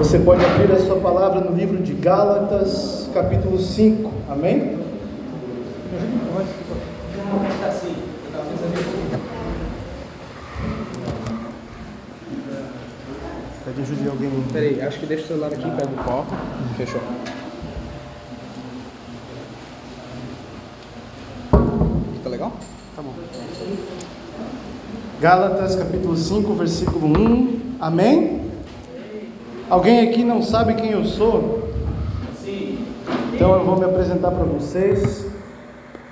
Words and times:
Você 0.00 0.18
pode 0.18 0.42
abrir 0.42 0.72
a 0.72 0.80
sua 0.80 0.96
palavra 0.96 1.42
no 1.42 1.54
livro 1.54 1.76
de 1.76 1.92
Gálatas, 1.92 3.10
capítulo 3.12 3.58
5. 3.60 4.10
Amém? 4.30 4.78
Pede 13.62 13.82
ajuda 13.82 14.02
de 14.02 14.08
alguém. 14.08 14.30
Peraí, 14.50 14.80
acho 14.80 14.98
que 14.98 15.04
deixa 15.04 15.24
o 15.24 15.26
celular 15.28 15.48
aqui, 15.48 15.70
pega 15.70 15.90
o 15.90 16.02
copo. 16.02 16.34
Fechou. 16.78 17.02
Tá 22.24 22.30
legal? 22.30 22.52
Tá 22.96 23.02
bom. 23.02 23.12
Gálatas 25.20 25.76
capítulo 25.76 26.16
5, 26.16 26.54
versículo 26.54 27.06
1. 27.06 27.60
Amém? 27.78 28.49
Alguém 29.70 30.08
aqui 30.08 30.24
não 30.24 30.42
sabe 30.42 30.74
quem 30.74 30.90
eu 30.90 31.04
sou? 31.04 31.70
Sim. 32.42 32.84
Então 33.32 33.54
eu 33.54 33.64
vou 33.64 33.78
me 33.78 33.84
apresentar 33.84 34.32
para 34.32 34.42
vocês. 34.42 35.30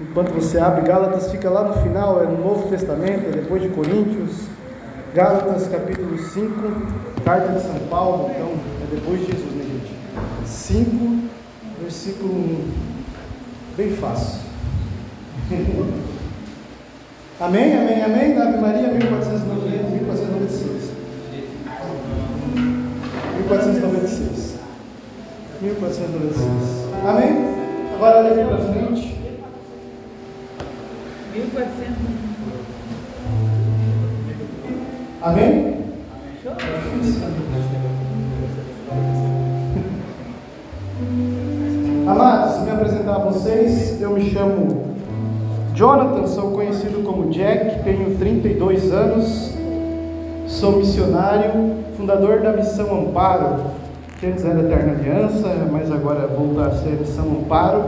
Enquanto 0.01 0.31
você 0.31 0.61
abre, 0.61 0.83
Gálatas 0.83 1.29
fica 1.33 1.51
lá 1.51 1.65
no 1.65 1.75
final, 1.83 2.23
é 2.23 2.27
no 2.27 2.39
Novo 2.39 2.69
Testamento, 2.69 3.27
é 3.27 3.33
depois 3.33 3.61
de 3.61 3.69
Coríntios. 3.71 4.43
Gálatas 5.13 5.67
capítulo 5.67 6.17
5, 6.17 6.55
carta 7.25 7.53
de 7.53 7.63
São 7.63 7.75
Paulo, 7.91 8.31
então 8.31 8.53
é 8.81 8.87
depois 8.95 9.23
de 9.23 9.33
Jesus, 9.33 9.53
né, 9.55 9.65
gente? 9.65 9.93
5, 10.47 11.19
versículo 11.81 12.33
1. 12.33 12.71
Bem 13.77 13.91
fácil. 13.97 14.43
Amém, 17.41 17.77
amém, 17.77 18.03
amém. 18.03 18.37
Ave 18.37 18.59
Maria, 18.59 18.89
1496. 18.89 20.98
1496. 23.49 24.59
1496. 25.63 25.63
1496. 25.63 26.89
Amém? 27.07 27.95
Agora 27.95 28.19
olha 28.19 28.31
aqui 28.35 28.45
para 28.45 28.59
frente. 28.59 29.19
1400. 31.33 32.19
Amém? 35.23 35.79
Amados, 42.07 42.63
me 42.63 42.71
apresentar 42.71 43.17
a 43.17 43.19
vocês, 43.19 44.01
eu 44.01 44.11
me 44.11 44.31
chamo 44.31 44.95
Jonathan, 45.75 46.27
sou 46.27 46.53
conhecido 46.53 47.03
como 47.05 47.31
Jack, 47.31 47.85
tenho 47.85 48.17
32 48.17 48.93
anos, 48.93 49.53
sou 50.47 50.79
missionário, 50.79 51.88
fundador 51.99 52.41
da 52.41 52.53
Missão 52.53 52.97
Amparo, 52.97 53.57
que 54.21 54.27
antes 54.27 54.45
era 54.45 54.61
Eterna 54.61 54.93
Aliança, 54.93 55.49
mas 55.71 55.91
agora 55.91 56.29
voltar 56.29 56.69
a 56.69 56.71
ser 56.71 56.91
Missão 56.91 57.25
Amparo. 57.25 57.87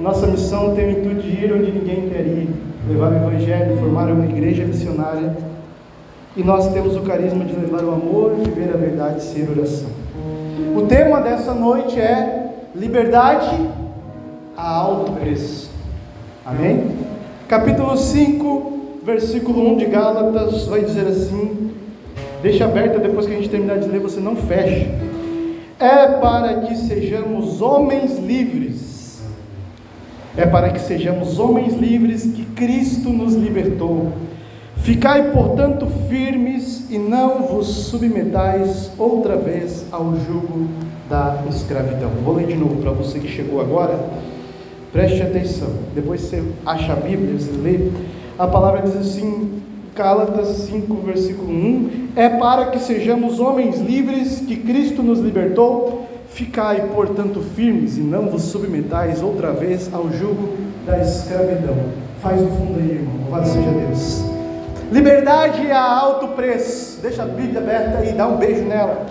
Nossa 0.00 0.28
missão 0.28 0.72
tem 0.76 0.86
o 0.86 0.90
intuito 0.92 1.22
de 1.22 1.44
ir 1.44 1.52
onde 1.52 1.72
ninguém 1.72 2.08
quer 2.08 2.24
ir, 2.24 2.48
levar 2.88 3.10
o 3.10 3.16
Evangelho, 3.16 3.76
formar 3.78 4.08
uma 4.12 4.24
igreja 4.24 4.64
missionária. 4.64 5.36
E 6.36 6.44
nós 6.44 6.72
temos 6.72 6.96
o 6.96 7.00
carisma 7.00 7.44
de 7.44 7.56
levar 7.56 7.82
o 7.82 7.90
amor, 7.90 8.36
viver 8.36 8.70
a 8.72 8.76
verdade 8.76 9.18
e 9.18 9.22
ser 9.22 9.50
oração. 9.50 9.88
O 10.76 10.82
tema 10.82 11.20
dessa 11.20 11.52
noite 11.52 11.98
é 11.98 12.52
liberdade 12.72 13.68
a 14.56 14.76
alto 14.76 15.10
preço. 15.10 15.68
Amém? 16.46 16.92
Capítulo 17.48 17.96
5, 17.96 19.00
versículo 19.02 19.72
1 19.72 19.76
de 19.78 19.86
Gálatas 19.86 20.66
vai 20.66 20.82
dizer 20.82 21.08
assim: 21.08 21.67
deixa 22.42 22.64
aberta 22.64 22.98
depois 22.98 23.26
que 23.26 23.32
a 23.32 23.36
gente 23.36 23.48
terminar 23.48 23.78
de 23.78 23.88
ler, 23.88 24.00
você 24.00 24.20
não 24.20 24.36
fecha. 24.36 24.88
É 25.78 26.06
para 26.20 26.62
que 26.62 26.76
sejamos 26.76 27.62
homens 27.62 28.18
livres. 28.18 29.22
É 30.36 30.46
para 30.46 30.70
que 30.70 30.80
sejamos 30.80 31.38
homens 31.38 31.74
livres 31.74 32.22
que 32.22 32.44
Cristo 32.44 33.10
nos 33.10 33.34
libertou. 33.34 34.12
Ficai, 34.76 35.32
portanto, 35.32 35.86
firmes 36.08 36.88
e 36.90 36.98
não 36.98 37.42
vos 37.42 37.66
submetais 37.66 38.90
outra 38.96 39.36
vez 39.36 39.84
ao 39.90 40.14
jugo 40.16 40.68
da 41.08 41.42
escravidão. 41.48 42.10
Vou 42.24 42.36
ler 42.36 42.46
de 42.46 42.54
novo 42.54 42.76
para 42.76 42.92
você 42.92 43.18
que 43.18 43.28
chegou 43.28 43.60
agora. 43.60 43.98
Preste 44.92 45.22
atenção. 45.22 45.68
Depois 45.94 46.22
você 46.22 46.42
acha 46.64 46.92
a 46.92 46.96
Bíblia, 46.96 47.38
você 47.38 47.52
lê. 47.52 47.90
A 48.38 48.46
palavra 48.46 48.82
diz 48.82 48.96
assim, 48.96 49.60
Gálatas 49.98 50.46
5, 50.70 50.94
versículo 51.04 51.50
1: 51.50 52.10
É 52.14 52.28
para 52.28 52.66
que 52.66 52.78
sejamos 52.78 53.40
homens 53.40 53.80
livres 53.80 54.38
que 54.46 54.56
Cristo 54.56 55.02
nos 55.02 55.18
libertou. 55.18 56.06
Ficai, 56.28 56.88
portanto, 56.94 57.42
firmes 57.56 57.98
e 57.98 58.00
não 58.00 58.28
vos 58.28 58.42
submetais 58.42 59.20
outra 59.20 59.50
vez 59.50 59.92
ao 59.92 60.08
jugo 60.08 60.50
da 60.86 61.00
escravidão. 61.00 61.74
Faz 62.22 62.40
o 62.40 62.46
fundo 62.46 62.78
aí, 62.78 62.90
irmão. 62.92 63.22
Louvado 63.22 63.48
seja 63.48 63.70
Deus. 63.70 64.24
Liberdade 64.92 65.68
a 65.72 65.82
alto 65.82 66.28
preço. 66.28 67.00
Deixa 67.02 67.24
a 67.24 67.26
Bíblia 67.26 67.60
aberta 67.60 67.98
aí, 67.98 68.12
dá 68.12 68.28
um 68.28 68.36
beijo 68.36 68.62
nela. 68.62 69.04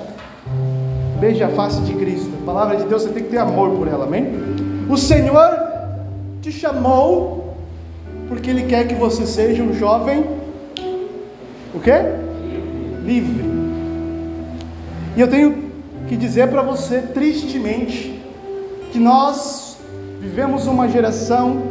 Beije 1.19 1.43
a 1.43 1.49
face 1.49 1.81
de 1.81 1.95
Cristo. 1.95 2.31
A 2.43 2.45
palavra 2.45 2.77
de 2.77 2.85
Deus, 2.85 3.01
você 3.01 3.09
tem 3.09 3.23
que 3.23 3.29
ter 3.29 3.39
amor 3.39 3.71
por 3.71 3.89
ela, 3.89 4.05
amém? 4.05 4.31
O 4.89 4.95
Senhor 4.95 5.51
te 6.41 6.49
chamou 6.49 7.55
porque 8.29 8.49
Ele 8.49 8.63
quer 8.63 8.87
que 8.87 8.95
você 8.95 9.25
seja 9.25 9.61
um 9.63 9.73
jovem, 9.73 10.46
o 11.77 11.79
quê? 11.79 11.93
Livre. 13.03 13.45
E 15.15 15.21
eu 15.21 15.27
tenho 15.27 15.71
que 16.07 16.15
dizer 16.15 16.49
para 16.49 16.61
você, 16.61 17.01
tristemente, 17.01 18.21
que 18.91 18.99
nós 18.99 19.77
vivemos 20.19 20.67
uma 20.67 20.87
geração 20.87 21.61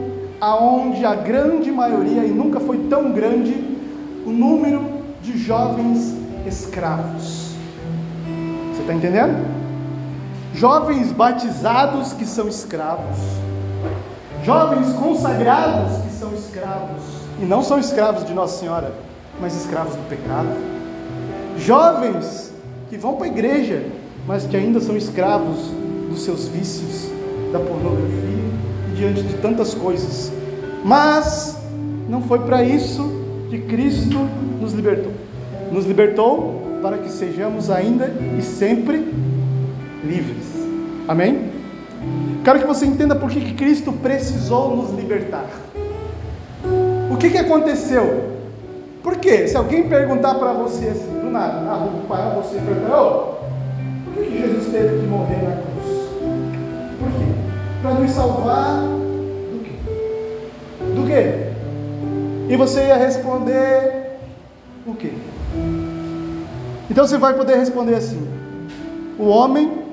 aonde 0.40 1.04
a 1.04 1.14
grande 1.14 1.70
maioria, 1.70 2.24
e 2.24 2.30
nunca 2.30 2.60
foi 2.60 2.78
tão 2.88 3.12
grande, 3.12 3.54
o 4.24 4.30
número 4.30 4.84
de 5.22 5.38
jovens 5.38 6.16
escravos. 6.46 7.52
Você 8.72 8.82
está 8.82 8.94
entendendo? 8.94 9.46
Jovens 10.54 11.12
batizados 11.12 12.12
que 12.12 12.26
são 12.26 12.48
escravos, 12.48 13.18
jovens 14.44 14.92
consagrados 14.94 15.98
que 15.98 16.10
são 16.12 16.32
escravos, 16.34 17.02
e 17.40 17.44
não 17.44 17.62
são 17.62 17.78
escravos 17.78 18.24
de 18.24 18.32
Nossa 18.32 18.58
Senhora, 18.58 18.92
mas 19.40 19.54
escravos 19.54 19.94
do 19.94 20.08
pecado, 20.08 20.48
jovens 21.58 22.52
que 22.88 22.96
vão 22.96 23.16
para 23.16 23.26
a 23.26 23.28
igreja, 23.28 23.82
mas 24.26 24.46
que 24.46 24.56
ainda 24.56 24.80
são 24.80 24.96
escravos 24.96 25.70
dos 26.08 26.22
seus 26.22 26.48
vícios, 26.48 27.10
da 27.52 27.58
pornografia 27.58 28.10
e 28.92 28.96
diante 28.96 29.22
de 29.22 29.34
tantas 29.34 29.74
coisas, 29.74 30.32
mas 30.84 31.56
não 32.08 32.22
foi 32.22 32.40
para 32.40 32.62
isso 32.62 33.10
que 33.50 33.58
Cristo 33.60 34.18
nos 34.60 34.72
libertou, 34.72 35.12
nos 35.70 35.84
libertou 35.84 36.78
para 36.82 36.98
que 36.98 37.10
sejamos 37.10 37.70
ainda 37.70 38.12
e 38.38 38.42
sempre 38.42 38.98
livres. 40.04 40.46
Amém? 41.08 41.50
Quero 42.44 42.60
que 42.60 42.66
você 42.66 42.86
entenda 42.86 43.14
por 43.14 43.30
que, 43.30 43.54
Cristo 43.54 43.92
precisou 43.92 44.76
nos 44.76 44.92
libertar. 44.92 45.46
O 47.10 47.16
que, 47.16 47.30
que 47.30 47.38
aconteceu? 47.38 48.35
Por 49.06 49.18
quê? 49.18 49.46
Se 49.46 49.56
alguém 49.56 49.88
perguntar 49.88 50.34
para 50.34 50.52
você 50.52 50.88
assim, 50.88 51.20
do 51.20 51.30
nada, 51.30 51.60
na 51.60 51.74
rua, 51.74 51.92
parar 52.08 52.30
você 52.30 52.58
perguntar, 52.58 53.00
oh, 53.00 53.34
por 54.12 54.24
que 54.24 54.36
Jesus 54.36 54.66
teve 54.72 54.98
que 54.98 55.06
morrer 55.06 55.42
na 55.44 55.52
cruz? 55.52 56.08
Por 56.98 57.08
quê? 57.12 57.26
Para 57.82 57.94
nos 57.94 58.10
salvar 58.10 58.82
do 58.82 59.62
quê? 59.62 59.70
Do 60.92 61.06
quê? 61.06 61.52
E 62.52 62.56
você 62.56 62.88
ia 62.88 62.96
responder 62.96 64.18
o 64.84 64.92
quê? 64.92 65.12
Então 66.90 67.06
você 67.06 67.16
vai 67.16 67.34
poder 67.34 67.58
responder 67.58 67.94
assim: 67.94 68.28
o 69.20 69.28
homem 69.28 69.84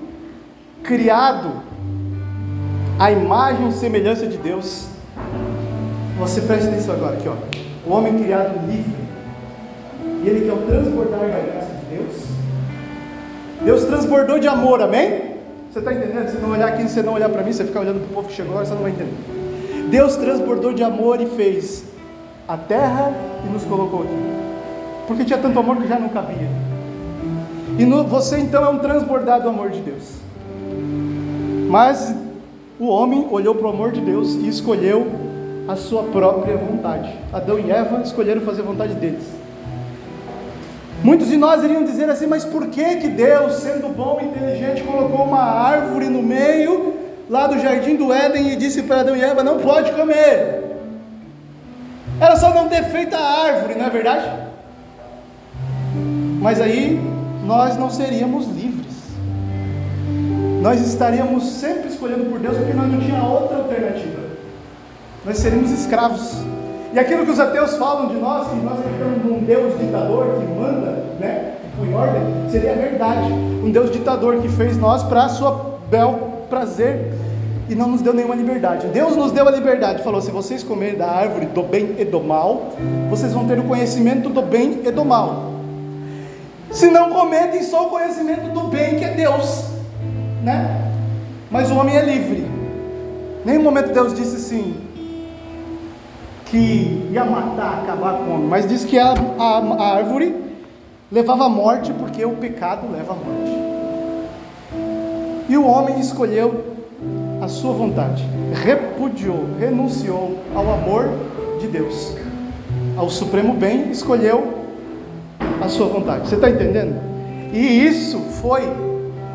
criado 0.82 1.52
à 2.97 3.11
imagem 3.11 3.70
e 3.70 3.73
semelhança 3.73 4.26
de 4.26 4.38
Deus. 4.38 4.88
Você 6.17 6.41
presta 6.41 6.70
atenção 6.70 6.96
agora 6.96 7.16
aqui, 7.16 7.29
ó. 7.29 7.35
O 7.88 7.93
homem 7.93 8.17
criado 8.17 8.55
livre. 8.66 9.03
E 10.23 10.29
ele 10.29 10.46
quer 10.46 10.53
o 10.53 10.58
transbordar 10.66 11.20
da 11.20 11.28
graça 11.28 11.72
de 11.73 11.97
Deus. 11.97 12.23
Deus 13.61 13.84
transbordou 13.84 14.40
de 14.40 14.47
amor, 14.47 14.81
amém? 14.81 15.34
Você 15.72 15.79
está 15.79 15.93
entendendo? 15.93 16.29
Se 16.29 16.37
não 16.37 16.52
olhar 16.52 16.67
aqui, 16.67 16.87
se 16.87 17.02
não 17.02 17.14
olhar 17.14 17.29
para 17.29 17.43
mim, 17.43 17.52
você 17.52 17.66
ficar 17.66 17.81
olhando 17.81 17.99
para 17.99 18.11
o 18.11 18.14
povo 18.14 18.28
que 18.28 18.34
chegou 18.35 18.55
você 18.55 18.73
não 18.73 18.81
vai 18.81 18.91
entender. 18.91 19.90
Deus 19.90 20.16
transbordou 20.16 20.73
de 20.73 20.84
amor 20.84 21.20
e 21.20 21.25
fez 21.25 21.84
a 22.47 22.55
terra 22.55 23.11
e 23.46 23.52
nos 23.52 23.64
colocou 23.64 24.02
aqui. 24.02 24.43
Porque 25.08 25.25
tinha 25.25 25.40
tanto 25.40 25.59
amor 25.59 25.78
que 25.78 25.87
já 25.87 25.99
não 25.99 26.09
cabia. 26.09 26.47
E 27.78 27.85
no, 27.85 28.03
você 28.03 28.37
então 28.37 28.64
é 28.64 28.69
um 28.69 28.79
transbordado 28.79 29.43
do 29.43 29.49
amor 29.49 29.72
de 29.72 29.81
Deus. 29.81 30.16
Mas 31.69 32.16
o 32.79 32.87
homem 32.87 33.28
olhou 33.29 33.55
para 33.55 33.67
o 33.67 33.69
amor 33.69 33.91
de 33.91 33.99
Deus 33.99 34.35
e 34.35 34.47
escolheu 34.47 35.08
a 35.67 35.76
sua 35.76 36.03
própria 36.03 36.55
vontade. 36.55 37.14
Adão 37.31 37.59
e 37.59 37.72
Eva 37.72 38.02
escolheram 38.02 38.41
fazer 38.41 38.61
a 38.61 38.66
vontade 38.66 38.93
deles. 38.93 39.42
Muitos 41.03 41.28
de 41.28 41.35
nós 41.35 41.61
iriam 41.61 41.84
dizer 41.84 42.09
assim, 42.09 42.28
mas 42.28 42.46
por 42.46 42.67
que 42.67 42.96
que 42.96 43.09
Deus, 43.09 43.55
sendo 43.55 43.90
bom 43.90 44.20
e 44.22 44.26
inteligente, 44.26 44.84
colocou 44.84 45.26
uma 45.26 45.41
árvore 45.41 46.08
no 46.08 46.23
meio 46.23 46.94
lá 47.29 47.46
do 47.46 47.59
jardim 47.59 47.97
do 47.97 48.14
Éden 48.14 48.52
e 48.52 48.55
disse 48.55 48.84
para 48.84 49.02
Adão 49.02 49.16
e 49.16 49.22
Eva: 49.22 49.44
não 49.44 49.59
pode 49.59 49.91
comer. 49.91 50.64
Era 52.22 52.38
só 52.38 52.53
não 52.53 52.70
ter 52.70 52.85
feito 52.85 53.14
a 53.16 53.20
árvore, 53.20 53.76
não 53.76 53.85
é 53.85 53.90
verdade? 53.90 54.29
Mas 56.40 56.61
aí 56.61 57.02
nós 57.46 57.76
não 57.78 57.90
seríamos 57.90 58.47
livres. 58.47 58.94
Nós 60.61 60.79
estaríamos 60.79 61.44
sempre 61.44 61.90
escolhendo 61.90 62.29
por 62.29 62.40
Deus 62.40 62.55
porque 62.55 62.73
nós 62.73 62.90
não 62.90 63.02
tinha 63.02 63.22
outra 63.22 63.58
alternativa. 63.58 64.22
Nós 65.26 65.38
seríamos 65.38 65.70
escravos. 65.72 66.38
E 66.93 66.99
aquilo 66.99 67.25
que 67.25 67.31
os 67.31 67.40
ateus 67.40 67.75
falam 67.75 68.07
de 68.07 68.16
nós, 68.16 68.47
que 68.49 68.55
nós 68.57 68.78
acreditamos 68.78 69.25
num 69.25 69.40
Deus 69.40 69.79
ditador 69.79 70.28
que 70.40 70.45
manda, 70.45 71.03
né, 71.19 71.55
que 71.63 71.78
põe 71.78 71.93
ordem, 71.95 72.22
seria 72.51 72.75
verdade. 72.75 73.34
Um 73.34 73.72
Deus 73.72 73.90
ditador 73.90 74.37
que 74.37 74.47
fez 74.47 74.78
nós 74.78 75.01
para 75.01 75.28
sua 75.29 75.79
bel 75.90 76.45
prazer 76.51 77.13
e 77.67 77.73
não 77.73 77.90
nos 77.90 78.01
deu 78.03 78.13
nenhuma 78.13 78.35
liberdade. 78.35 78.85
Deus 78.87 79.16
nos 79.16 79.31
deu 79.31 79.47
a 79.47 79.51
liberdade, 79.51 80.03
falou: 80.03 80.22
se 80.22 80.29
vocês 80.29 80.63
comerem 80.63 80.95
da 80.95 81.09
árvore 81.09 81.47
do 81.47 81.63
bem 81.63 81.95
e 81.97 82.05
do 82.05 82.22
mal, 82.22 82.73
vocês 83.09 83.34
vão 83.34 83.47
ter 83.47 83.57
o 83.57 83.63
conhecimento 83.63 84.29
do 84.29 84.43
bem 84.43 84.81
e 84.85 84.91
do 84.91 85.03
mal. 85.03 85.51
Se 86.69 86.91
não 86.91 87.09
cometem 87.09 87.63
só 87.63 87.87
o 87.87 87.90
conhecimento 87.90 88.49
do 88.49 88.67
bem, 88.67 88.97
que 88.97 89.05
é 89.05 89.13
Deus, 89.13 89.66
né? 90.43 90.91
Mas 91.49 91.72
o 91.72 91.75
homem 91.75 91.95
é 91.95 92.03
livre. 92.03 92.45
Nenhum 93.43 93.63
momento 93.63 93.93
Deus 93.93 94.13
disse 94.13 94.35
assim, 94.35 94.75
que 96.53 97.09
ia 97.11 97.26
matar, 97.26 97.82
acabar 97.82 98.14
com 98.20 98.26
o 98.26 98.34
homem, 98.35 98.47
mas 98.47 98.67
disse 98.67 98.85
que 98.85 99.00
a, 99.00 99.16
a, 99.40 99.58
a 99.58 99.96
árvore 99.96 100.35
levava 101.11 101.46
à 101.46 101.50
morte, 101.50 101.91
porque 101.94 102.23
o 102.23 102.35
pecado 102.35 102.85
leva 102.91 103.14
à 103.14 103.16
morte. 103.16 103.58
E 105.50 105.58
o 105.58 105.66
homem 105.66 106.00
escolheu 106.00 106.64
a 107.41 107.47
sua 107.47 107.73
vontade, 107.73 108.23
repudiou, 108.53 109.46
renunciou 109.59 110.38
ao 110.53 110.72
amor 110.72 111.09
de 111.59 111.66
Deus, 111.66 112.16
ao 112.96 113.09
supremo 113.09 113.55
bem, 113.55 113.90
escolheu 113.90 114.53
a 115.59 115.67
sua 115.67 115.88
vontade. 115.88 116.29
Você 116.29 116.35
está 116.35 116.52
entendendo? 116.52 117.02
E 117.52 117.84
isso 117.84 118.20
foi 118.40 118.61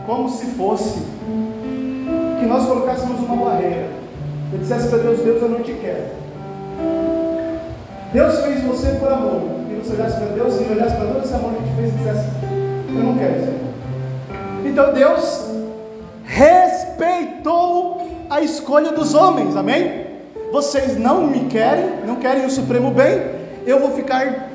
como 0.06 0.28
se 0.28 0.46
fosse 0.46 1.00
que 2.38 2.46
nós 2.46 2.64
colocássemos 2.64 3.18
uma 3.22 3.44
barreira. 3.44 3.88
Eu 4.52 4.58
dissesse 4.60 4.86
para 4.86 4.98
Deus: 4.98 5.18
Deus, 5.18 5.42
eu 5.42 5.48
não 5.48 5.64
te 5.64 5.72
quero. 5.72 6.27
Deus 8.12 8.40
fez 8.40 8.62
você 8.62 8.88
por 8.98 9.12
amor. 9.12 9.42
E 9.70 9.74
você 9.74 9.94
olhasse 9.94 10.16
para 10.16 10.26
Deus 10.26 10.54
e 10.60 10.72
olhasse 10.72 10.96
para 10.96 11.06
todo 11.06 11.24
esse 11.24 11.34
amor 11.34 11.52
que 11.54 11.62
te 11.64 11.76
fez 11.76 11.88
e 11.88 11.96
dissesse: 11.96 12.28
Eu 12.88 13.02
não 13.04 13.18
quero 13.18 13.34
amor. 13.34 13.68
Então 14.64 14.92
Deus 14.92 15.48
respeitou 16.24 18.08
a 18.30 18.40
escolha 18.40 18.92
dos 18.92 19.14
homens, 19.14 19.56
amém? 19.56 20.06
Vocês 20.52 20.98
não 20.98 21.26
me 21.26 21.46
querem, 21.46 22.06
não 22.06 22.16
querem 22.16 22.46
o 22.46 22.50
supremo 22.50 22.90
bem, 22.90 23.20
eu 23.66 23.78
vou 23.78 23.90
ficar 23.92 24.48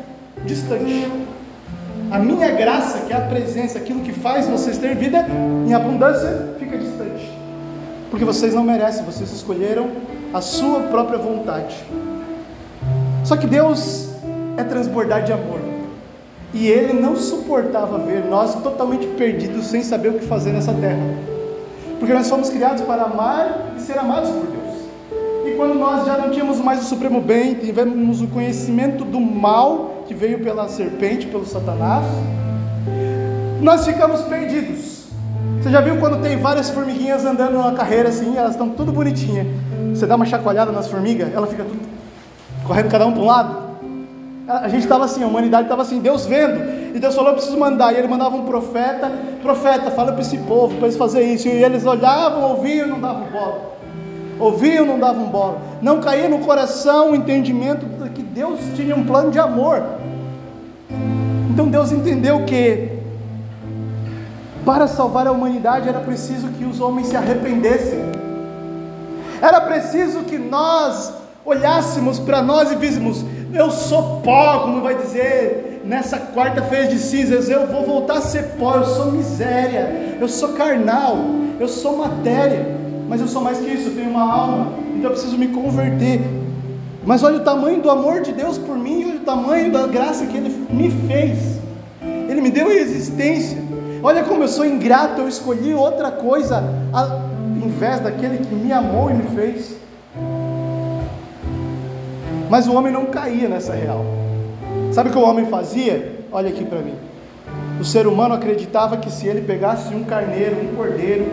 distante. 0.46 1.08
A 2.12 2.20
minha 2.20 2.52
graça, 2.52 3.00
que 3.00 3.14
é 3.14 3.16
a 3.16 3.22
presença, 3.22 3.78
aquilo 3.78 4.02
que 4.02 4.12
faz 4.12 4.48
vocês 4.48 4.78
ter 4.78 4.96
vida 4.96 5.25
em 5.68 5.74
abundância, 5.74 6.56
fica 6.60 6.78
distante. 6.78 7.31
Porque 8.12 8.25
vocês 8.25 8.54
não 8.54 8.64
merecem, 8.64 9.04
vocês 9.04 9.31
escolheram 9.31 9.90
a 10.33 10.41
sua 10.41 10.81
própria 10.81 11.19
vontade. 11.19 11.75
Só 13.24 13.38
que 13.38 13.45
Deus 13.45 14.09
é 14.57 14.63
transbordar 14.63 15.24
de 15.24 15.31
amor. 15.31 15.59
E 16.53 16.68
Ele 16.68 16.94
não 16.94 17.15
suportava 17.15 17.97
ver 18.00 18.25
nós 18.25 18.56
totalmente 18.56 19.07
perdidos, 19.07 19.68
sem 19.68 19.81
saber 19.81 20.09
o 20.09 20.13
que 20.13 20.25
fazer 20.25 20.51
nessa 20.51 20.74
terra. 20.74 21.01
Porque 22.00 22.13
nós 22.13 22.30
fomos 22.30 22.50
criados 22.50 22.81
para 22.81 23.03
amar 23.03 23.74
e 23.77 23.81
ser 23.81 23.97
amados 23.97 24.30
por 24.30 24.45
Deus. 24.47 24.63
E 25.45 25.56
quando 25.56 25.75
nós 25.75 26.06
já 26.06 26.18
não 26.18 26.31
tínhamos 26.31 26.59
mais 26.59 26.81
o 26.81 26.86
supremo 26.86 27.21
bem, 27.21 27.56
tivemos 27.56 28.21
o 28.21 28.27
conhecimento 28.27 29.03
do 29.03 29.19
mal 29.19 30.03
que 30.07 30.13
veio 30.13 30.39
pela 30.39 30.68
serpente, 30.68 31.27
pelo 31.27 31.45
Satanás, 31.45 32.06
nós 33.62 33.86
ficamos 33.86 34.21
perdidos. 34.21 34.93
Você 35.63 35.69
já 35.69 35.80
viu 35.80 35.95
quando 35.95 36.21
tem 36.21 36.36
várias 36.36 36.69
formiguinhas 36.69 37.24
andando 37.24 37.54
numa 37.54 37.71
carreira 37.71 38.10
assim, 38.10 38.36
elas 38.36 38.51
estão 38.51 38.68
tudo 38.68 38.92
bonitinhas. 38.92 39.48
Você 39.94 40.06
dá 40.06 40.18
uma 40.18 40.25
chacoalhada 40.25 40.74
nas 40.74 40.89
formigas, 40.89 41.33
ela 41.33 41.48
fica 41.48 41.63
tudo 41.63 41.80
correndo 42.68 42.89
cada 42.89 43.07
um 43.07 43.13
para 43.13 43.21
um 43.21 43.25
lado. 43.25 43.63
A 44.45 44.68
gente 44.68 44.83
estava 44.83 45.06
assim, 45.06 45.24
a 45.24 45.27
humanidade 45.27 45.63
estava 45.63 45.81
assim, 45.81 46.01
Deus 46.01 46.25
vendo, 46.25 46.60
e 46.94 47.00
Deus 47.00 47.15
falou: 47.15 47.30
eu 47.30 47.36
preciso 47.36 47.57
mandar. 47.57 47.94
E 47.94 47.98
ele 47.98 48.10
mandava 48.10 48.36
um 48.36 48.44
profeta, 48.44 49.10
profeta, 49.42 49.89
fala 49.89 50.12
para 50.12 50.19
esse 50.19 50.38
povo, 50.39 50.75
para 50.75 50.88
eles 50.88 50.98
fazerem 50.98 51.36
isso. 51.36 51.48
E 51.48 51.63
eles 51.63 51.86
olhavam, 51.86 52.44
ouviam 52.44 52.88
e 52.88 52.89
não 52.89 53.00
davam 53.00 53.24
bola. 53.31 53.74
Ouviam, 54.42 54.86
não 54.86 55.00
davam 55.00 55.27
bola. 55.27 55.62
Não 55.81 56.01
caía 56.01 56.27
no 56.27 56.39
coração 56.39 57.12
o 57.12 57.15
entendimento 57.15 57.86
de 57.86 58.10
que 58.10 58.21
Deus 58.21 58.60
tinha 58.75 58.98
um 58.98 59.06
plano 59.06 59.31
de 59.31 59.39
amor. 59.39 59.81
Então 61.50 61.69
Deus 61.69 61.94
entendeu 61.94 62.44
que 62.44 63.02
para 64.65 64.88
salvar 64.88 65.27
a 65.27 65.31
humanidade 65.31 65.89
era 65.89 66.00
preciso 66.00 66.48
que 66.50 66.63
os 66.65 66.80
homens 66.80 67.07
se 67.07 67.15
arrependessem. 67.15 68.00
Era 69.42 69.60
preciso 69.60 70.19
que 70.21 70.38
nós 70.38 71.13
olhássemos 71.45 72.19
para 72.19 72.42
nós 72.42 72.71
e 72.71 72.75
víssemos, 72.75 73.25
eu 73.54 73.69
sou 73.69 74.21
pó, 74.21 74.60
como 74.60 74.81
vai 74.81 74.95
dizer 74.95 75.81
nessa 75.83 76.18
quarta-feira 76.18 76.88
de 76.88 76.98
cinzas, 76.98 77.50
eu 77.50 77.68
vou 77.68 77.86
voltar 77.86 78.19
a 78.19 78.21
ser 78.21 78.51
pó, 78.57 78.75
eu 78.75 78.86
sou 78.86 79.12
miséria, 79.12 80.18
eu 80.19 80.30
sou 80.30 80.54
carnal, 80.54 81.18
eu 81.60 81.68
sou 81.68 81.98
matéria, 81.98 82.77
mas 83.10 83.19
eu 83.19 83.27
sou 83.27 83.42
mais 83.42 83.57
que 83.57 83.69
isso, 83.69 83.89
eu 83.89 83.95
tenho 83.95 84.10
uma 84.10 84.24
alma, 84.24 84.74
então 84.95 85.04
eu 85.04 85.12
preciso 85.12 85.38
me 85.38 85.50
converter. 85.50 86.21
Mas 87.06 87.21
olha 87.21 87.36
o 87.36 87.42
tamanho 87.42 87.81
do 87.81 87.89
amor 87.89 88.21
de 88.21 88.31
Deus 88.31 88.57
por 88.57 88.77
mim, 88.77 89.04
olha 89.04 89.15
o 89.18 89.19
tamanho 89.19 89.74
da 89.74 89.86
graça 89.86 90.25
que 90.25 90.38
Ele 90.38 90.50
me 90.69 90.89
fez. 91.06 91.60
Ele 92.30 92.39
me 92.39 92.50
deu 92.50 92.69
a 92.69 92.74
existência. 92.74 93.57
Olha 94.05 94.21
como 94.21 94.44
eu 94.44 94.50
sou 94.50 94.65
ingrato, 94.65 95.21
eu 95.21 95.29
escolhi 95.29 95.73
outra 95.73 96.11
coisa 96.11 96.61
ao 96.91 97.21
invés 97.65 98.01
daquele 98.01 98.39
que 98.39 98.53
me 98.53 98.69
amou 98.73 99.09
e 99.09 99.13
me 99.13 99.23
fez. 99.33 99.77
Mas 102.50 102.67
o 102.67 102.75
homem 102.75 102.91
não 102.91 103.05
caía 103.05 103.47
nessa 103.47 103.73
real. 103.73 104.03
Sabe 104.91 105.07
o 105.07 105.11
que 105.13 105.17
o 105.17 105.21
homem 105.21 105.45
fazia? 105.45 106.19
Olha 106.33 106.50
aqui 106.50 106.65
para 106.65 106.79
mim. 106.79 106.95
O 107.79 107.85
ser 107.85 108.05
humano 108.05 108.35
acreditava 108.35 108.97
que 108.97 109.09
se 109.09 109.25
ele 109.25 109.39
pegasse 109.39 109.95
um 109.95 110.03
carneiro, 110.03 110.57
um 110.61 110.75
cordeiro, 110.75 111.25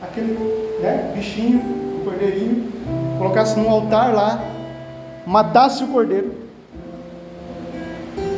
aquele 0.00 0.78
né, 0.80 1.12
bichinho, 1.16 1.58
um 1.58 2.04
cordeirinho, 2.04 2.72
colocasse 3.18 3.58
num 3.58 3.68
altar 3.68 4.14
lá, 4.14 4.40
matasse 5.26 5.82
o 5.82 5.88
cordeiro 5.88 6.32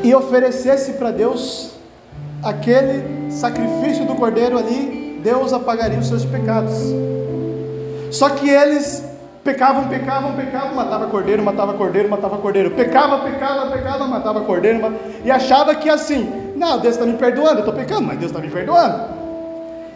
e 0.03 0.15
oferecesse 0.15 0.95
para 0.95 1.11
Deus 1.11 1.74
aquele 2.45 3.31
sacrifício 3.31 4.05
do 4.05 4.15
cordeiro 4.15 4.59
ali, 4.59 5.21
Deus 5.23 5.53
apagaria 5.53 5.99
os 5.99 6.09
seus 6.09 6.25
pecados. 6.25 6.75
Só 8.11 8.29
que 8.31 8.49
eles 8.49 9.05
Pecavam, 9.45 9.89
pecavam, 9.89 10.33
pecavam, 10.33 10.75
matava 10.75 11.07
cordeiro, 11.09 11.43
matava 11.43 11.75
cordeiro, 11.75 12.09
matava 12.09 12.39
cordeiro. 12.39 12.71
Pecava, 12.71 13.19
pecava, 13.19 13.71
pecava, 13.71 14.07
matava 14.07 14.41
cordeiro. 14.41 14.81
Matava... 14.81 15.03
E 15.23 15.31
achava 15.31 15.75
que 15.75 15.91
assim, 15.91 16.55
não, 16.57 16.79
Deus 16.79 16.95
está 16.95 17.05
me 17.05 17.13
perdoando, 17.13 17.57
eu 17.57 17.59
estou 17.59 17.75
pecando, 17.75 18.05
mas 18.05 18.19
Deus 18.19 18.31
está 18.31 18.41
me 18.41 18.49
perdoando. 18.49 19.05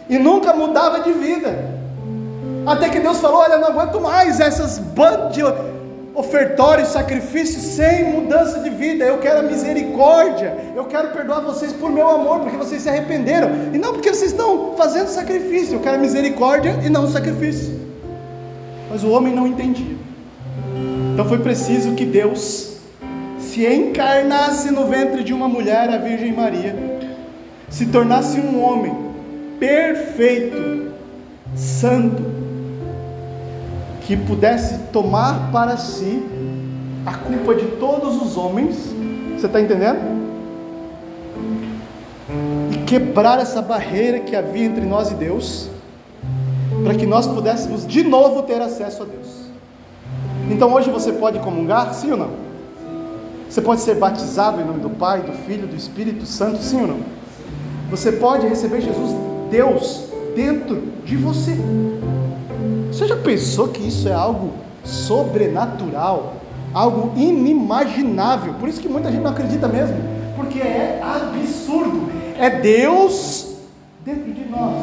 E 0.07 0.19
nunca 0.19 0.53
mudava 0.53 0.99
de 0.99 1.11
vida. 1.13 1.79
Até 2.63 2.89
que 2.89 2.99
Deus 2.99 3.19
falou: 3.19 3.39
Olha, 3.39 3.57
não 3.57 3.69
aguento 3.69 3.99
mais 3.99 4.39
essas 4.39 4.77
bandas 4.77 5.35
de 6.19 6.29
ofertórios, 6.29 6.89
sacrifícios 6.89 7.63
sem 7.63 8.11
mudança 8.11 8.59
de 8.59 8.69
vida. 8.69 9.05
Eu 9.05 9.19
quero 9.19 9.39
a 9.39 9.43
misericórdia. 9.43 10.55
Eu 10.75 10.85
quero 10.85 11.09
perdoar 11.09 11.41
vocês 11.41 11.71
por 11.73 11.89
meu 11.89 12.07
amor, 12.07 12.41
porque 12.41 12.57
vocês 12.57 12.81
se 12.81 12.89
arrependeram. 12.89 13.49
E 13.73 13.77
não 13.77 13.93
porque 13.93 14.13
vocês 14.13 14.31
estão 14.31 14.73
fazendo 14.77 15.07
sacrifício. 15.07 15.75
Eu 15.75 15.79
quero 15.79 15.95
a 15.95 15.99
misericórdia 15.99 16.77
e 16.83 16.89
não 16.89 17.05
o 17.05 17.07
sacrifício. 17.07 17.79
Mas 18.89 19.03
o 19.03 19.09
homem 19.09 19.33
não 19.33 19.47
entendia. 19.47 19.95
Então 21.13 21.27
foi 21.27 21.39
preciso 21.39 21.93
que 21.93 22.05
Deus 22.05 22.77
se 23.39 23.65
encarnasse 23.65 24.71
no 24.71 24.85
ventre 24.85 25.23
de 25.23 25.33
uma 25.33 25.47
mulher, 25.47 25.89
a 25.89 25.97
Virgem 25.97 26.33
Maria, 26.33 26.75
se 27.69 27.85
tornasse 27.87 28.39
um 28.39 28.61
homem 28.61 28.95
perfeito, 29.59 30.91
santo, 31.55 32.38
que 34.09 34.17
pudesse 34.17 34.75
tomar 34.91 35.51
para 35.51 35.77
si 35.77 36.25
a 37.05 37.13
culpa 37.13 37.53
de 37.53 37.67
todos 37.77 38.19
os 38.19 38.37
homens. 38.37 38.75
Você 39.37 39.45
está 39.45 39.61
entendendo? 39.61 39.99
E 42.71 42.77
quebrar 42.87 43.37
essa 43.39 43.61
barreira 43.61 44.21
que 44.21 44.35
havia 44.35 44.65
entre 44.65 44.83
nós 44.83 45.11
e 45.11 45.13
Deus 45.13 45.69
para 46.83 46.95
que 46.95 47.05
nós 47.05 47.27
pudéssemos 47.27 47.85
de 47.85 48.01
novo 48.01 48.41
ter 48.41 48.59
acesso 48.59 49.03
a 49.03 49.05
Deus. 49.05 49.51
Então 50.49 50.73
hoje 50.73 50.89
você 50.89 51.13
pode 51.13 51.37
comungar, 51.37 51.93
sim 51.93 52.09
ou 52.09 52.17
não? 52.17 52.31
Você 53.47 53.61
pode 53.61 53.81
ser 53.81 53.93
batizado 53.93 54.59
em 54.59 54.65
nome 54.65 54.79
do 54.79 54.89
Pai, 54.89 55.21
do 55.21 55.33
Filho, 55.33 55.67
do 55.67 55.75
Espírito 55.75 56.25
Santo, 56.25 56.63
sim 56.63 56.81
ou 56.81 56.87
não? 56.87 56.99
Você 57.91 58.13
pode 58.13 58.47
receber 58.47 58.81
Jesus, 58.81 59.15
Deus, 59.51 60.05
dentro 60.35 60.81
de 61.05 61.15
você. 61.15 61.55
Você 62.99 63.07
já 63.07 63.15
pensou 63.15 63.69
que 63.69 63.87
isso 63.87 64.09
é 64.09 64.13
algo 64.13 64.51
sobrenatural, 64.83 66.33
algo 66.73 67.17
inimaginável? 67.17 68.55
Por 68.55 68.67
isso 68.67 68.81
que 68.81 68.89
muita 68.89 69.09
gente 69.09 69.21
não 69.21 69.31
acredita 69.31 69.69
mesmo, 69.69 69.95
porque 70.35 70.59
é 70.59 71.01
absurdo. 71.01 72.11
É 72.37 72.49
Deus 72.49 73.55
dentro 74.03 74.33
de 74.33 74.43
nós. 74.49 74.75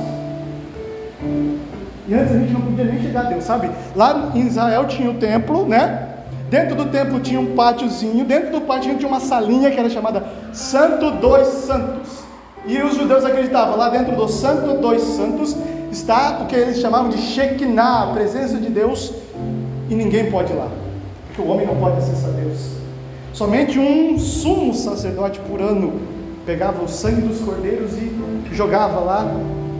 E 2.09 2.15
antes 2.15 2.35
a 2.35 2.39
gente 2.39 2.53
não 2.55 2.63
podia 2.63 2.87
nem 2.87 3.03
chegar 3.03 3.27
a 3.27 3.29
Deus, 3.29 3.45
sabe? 3.45 3.71
Lá 3.95 4.33
em 4.35 4.47
Israel 4.47 4.87
tinha 4.87 5.11
o 5.11 5.15
templo, 5.19 5.67
né? 5.67 6.09
Dentro 6.49 6.75
do 6.75 6.87
templo 6.87 7.21
tinha 7.21 7.39
um 7.39 7.55
pátiozinho, 7.55 8.25
dentro 8.25 8.51
do 8.51 8.63
pátio 8.63 8.97
tinha 8.97 9.09
uma 9.09 9.21
salinha 9.21 9.71
que 9.71 9.79
era 9.79 9.91
chamada 9.91 10.25
Santo 10.55 11.11
dos 11.11 11.47
Santos. 11.49 12.25
E 12.67 12.83
os 12.83 12.97
judeus 12.97 13.27
acreditavam, 13.27 13.77
lá 13.77 13.91
dentro 13.91 14.17
do 14.17 14.27
Santo 14.27 14.81
dos 14.81 15.03
Santos 15.03 15.55
está 15.97 16.41
o 16.43 16.47
que 16.47 16.55
eles 16.55 16.79
chamavam 16.79 17.09
de 17.09 17.19
Shekinah, 17.19 18.05
a 18.05 18.13
presença 18.13 18.59
de 18.59 18.69
Deus, 18.69 19.13
e 19.89 19.95
ninguém 19.95 20.31
pode 20.31 20.53
ir 20.53 20.57
lá, 20.57 20.71
porque 21.27 21.41
o 21.41 21.49
homem 21.49 21.67
não 21.67 21.77
pode 21.77 21.97
acessar 21.99 22.31
Deus. 22.33 22.77
Somente 23.33 23.79
um 23.79 24.19
sumo 24.19 24.75
sacerdote 24.75 25.41
por 25.41 25.61
ano 25.61 26.01
pegava 26.45 26.83
o 26.83 26.89
sangue 26.89 27.23
dos 27.23 27.41
cordeiros 27.41 27.93
e 27.95 28.13
jogava 28.53 29.01
lá 29.01 29.27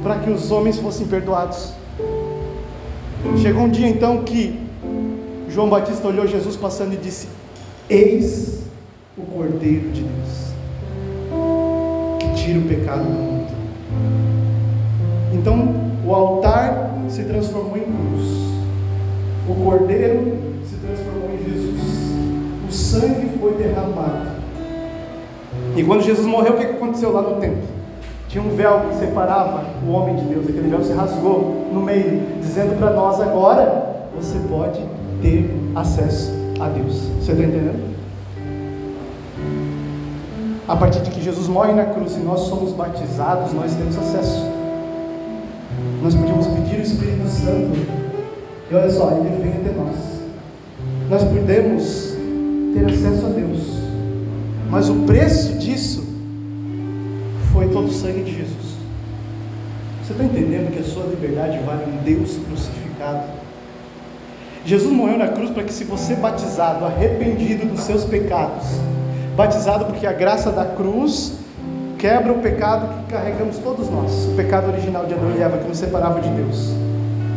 para 0.03 0.19
que 0.19 0.31
os 0.31 0.51
homens 0.51 0.79
fossem 0.79 1.07
perdoados. 1.07 1.73
Chegou 3.39 3.63
um 3.63 3.69
dia 3.69 3.89
então 3.89 4.23
que 4.25 4.59
João 5.49 5.69
Batista 5.69 6.07
olhou 6.07 6.27
Jesus 6.27 6.57
passando 6.57 6.95
e 6.95 6.97
disse: 6.97 7.29
Eis 7.89 8.63
o 9.17 9.23
Cordeiro 9.23 9.91
de 9.91 10.03
Deus, 10.03 10.53
que 12.21 12.43
tira 12.43 12.59
o 12.59 12.63
pecado 12.63 13.05
do 13.05 13.11
mundo. 13.11 13.47
Então 15.33 15.86
o 16.07 16.15
altar 16.15 16.95
se 17.09 17.25
transformou 17.25 17.77
em 17.77 17.83
cruz, 17.83 18.47
o 19.49 19.55
Cordeiro 19.65 20.39
se 20.65 20.77
transformou 20.77 21.31
em 21.35 21.45
Jesus, 21.45 21.81
o 22.69 22.73
sangue 22.73 23.39
foi 23.41 23.55
derramado. 23.55 24.37
E 25.77 25.83
quando 25.83 26.03
Jesus 26.03 26.27
morreu, 26.27 26.55
o 26.55 26.57
que 26.57 26.65
aconteceu 26.65 27.13
lá 27.13 27.23
no 27.23 27.41
templo? 27.41 27.63
Tinha 28.29 28.43
um 28.43 28.55
véu 28.55 28.81
que 28.89 28.97
separava 28.97 29.65
o 29.87 29.91
homem 29.91 30.17
de 30.17 30.25
Deus, 30.25 30.49
aquele 30.49 30.69
véu 30.69 30.83
se 30.83 30.93
rasgou 30.93 31.69
no 31.73 31.81
meio, 31.81 32.23
dizendo 32.41 32.79
para 32.79 32.93
nós 32.93 33.21
agora: 33.21 34.09
você 34.15 34.39
pode 34.49 34.81
ter 35.21 35.51
acesso 35.75 36.33
a 36.61 36.69
Deus. 36.69 36.95
Você 37.21 37.33
está 37.33 37.45
entendendo? 37.45 37.97
A 40.69 40.77
partir 40.77 41.01
de 41.01 41.11
que 41.11 41.23
Jesus 41.23 41.47
morre 41.47 41.73
na 41.73 41.85
cruz 41.85 42.17
e 42.17 42.21
nós 42.21 42.41
somos 42.41 42.73
batizados, 42.73 43.53
nós 43.53 43.73
temos 43.75 43.97
acesso. 43.97 44.66
Nós 46.03 46.15
podíamos 46.15 46.47
pedir 46.47 46.79
o 46.79 46.83
Espírito 46.83 47.29
Santo, 47.29 47.77
e 48.71 48.75
olha 48.75 48.91
só, 48.91 49.11
ele 49.13 49.43
vem 49.43 49.53
até 49.53 49.73
nós. 49.73 49.97
Nós 51.09 51.25
podemos 51.25 52.17
ter 52.75 52.85
acesso 52.85 53.27
a 53.27 53.29
Deus, 53.31 53.79
mas 54.69 54.89
o 54.89 54.95
preço 55.07 55.55
disso 55.59 56.05
foi 57.53 57.69
todo 57.69 57.87
o 57.87 57.93
sangue 57.93 58.23
de 58.23 58.33
Jesus. 58.33 58.77
Você 60.03 60.13
está 60.13 60.25
entendendo 60.25 60.73
que 60.73 60.81
a 60.81 60.85
sua 60.85 61.05
liberdade 61.05 61.59
vale 61.65 61.85
um 61.85 62.03
Deus 62.05 62.39
crucificado? 62.47 63.25
Jesus 64.65 64.93
morreu 64.93 65.17
na 65.17 65.29
cruz 65.29 65.51
para 65.51 65.63
que, 65.63 65.73
se 65.73 65.85
você 65.85 66.15
batizado, 66.17 66.85
arrependido 66.85 67.67
dos 67.67 67.81
seus 67.81 68.05
pecados, 68.05 68.67
batizado 69.37 69.85
porque 69.87 70.07
a 70.07 70.13
graça 70.13 70.51
da 70.51 70.65
cruz 70.65 71.35
quebra 72.07 72.33
o 72.33 72.39
pecado 72.39 72.87
que 73.03 73.15
carregamos 73.15 73.59
todos 73.59 73.91
nós, 73.91 74.29
o 74.29 74.37
pecado 74.37 74.71
original 74.71 75.07
de 75.07 75.15
Adão 75.15 75.33
e 75.37 75.43
Eva 75.43 75.59
que 75.59 75.67
nos 75.67 75.77
separava 75.77 76.21
de 76.21 76.29
Deus. 76.29 76.73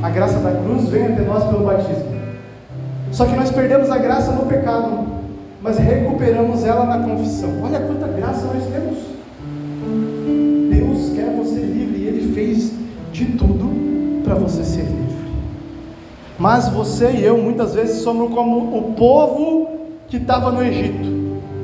A 0.03 0.11
graça 0.11 0.37
da 0.37 0.51
cruz 0.51 0.87
vem 0.89 1.07
até 1.07 1.23
nós 1.23 1.43
pelo 1.45 1.65
batismo. 1.65 2.19
Só 3.11 3.25
que 3.25 3.35
nós 3.35 3.49
perdemos 3.49 3.89
a 3.89 3.97
graça 3.97 4.31
no 4.31 4.45
pecado, 4.45 5.07
mas 5.59 5.79
recuperamos 5.79 6.63
ela 6.63 6.85
na 6.85 6.99
confissão. 6.99 7.49
Olha 7.63 7.79
quanta 7.79 8.09
graça 8.09 8.45
nós 8.45 8.63
temos. 8.67 8.99
Deus 10.69 11.15
quer 11.15 11.35
você 11.35 11.61
livre 11.61 12.03
e 12.03 12.07
Ele 12.07 12.33
fez 12.35 12.71
de 13.11 13.25
tudo 13.25 14.21
para 14.23 14.35
você 14.35 14.63
ser 14.63 14.83
livre. 14.83 15.31
Mas 16.37 16.69
você 16.69 17.09
e 17.09 17.25
eu 17.25 17.39
muitas 17.39 17.73
vezes 17.73 18.03
somos 18.03 18.31
como 18.31 18.77
o 18.77 18.93
povo 18.93 19.67
que 20.07 20.17
estava 20.17 20.51
no 20.51 20.61
Egito. 20.61 21.09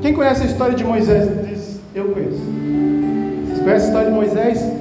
Quem 0.01 0.11
conhece 0.11 0.41
a 0.41 0.47
história 0.47 0.75
de 0.75 0.83
Moisés? 0.83 1.54
Eu 1.95 2.09
conheço. 2.09 2.41
Vocês 3.45 3.59
conhecem 3.61 3.71
a 3.71 3.77
história 3.77 4.09
de 4.09 4.13
Moisés? 4.13 4.71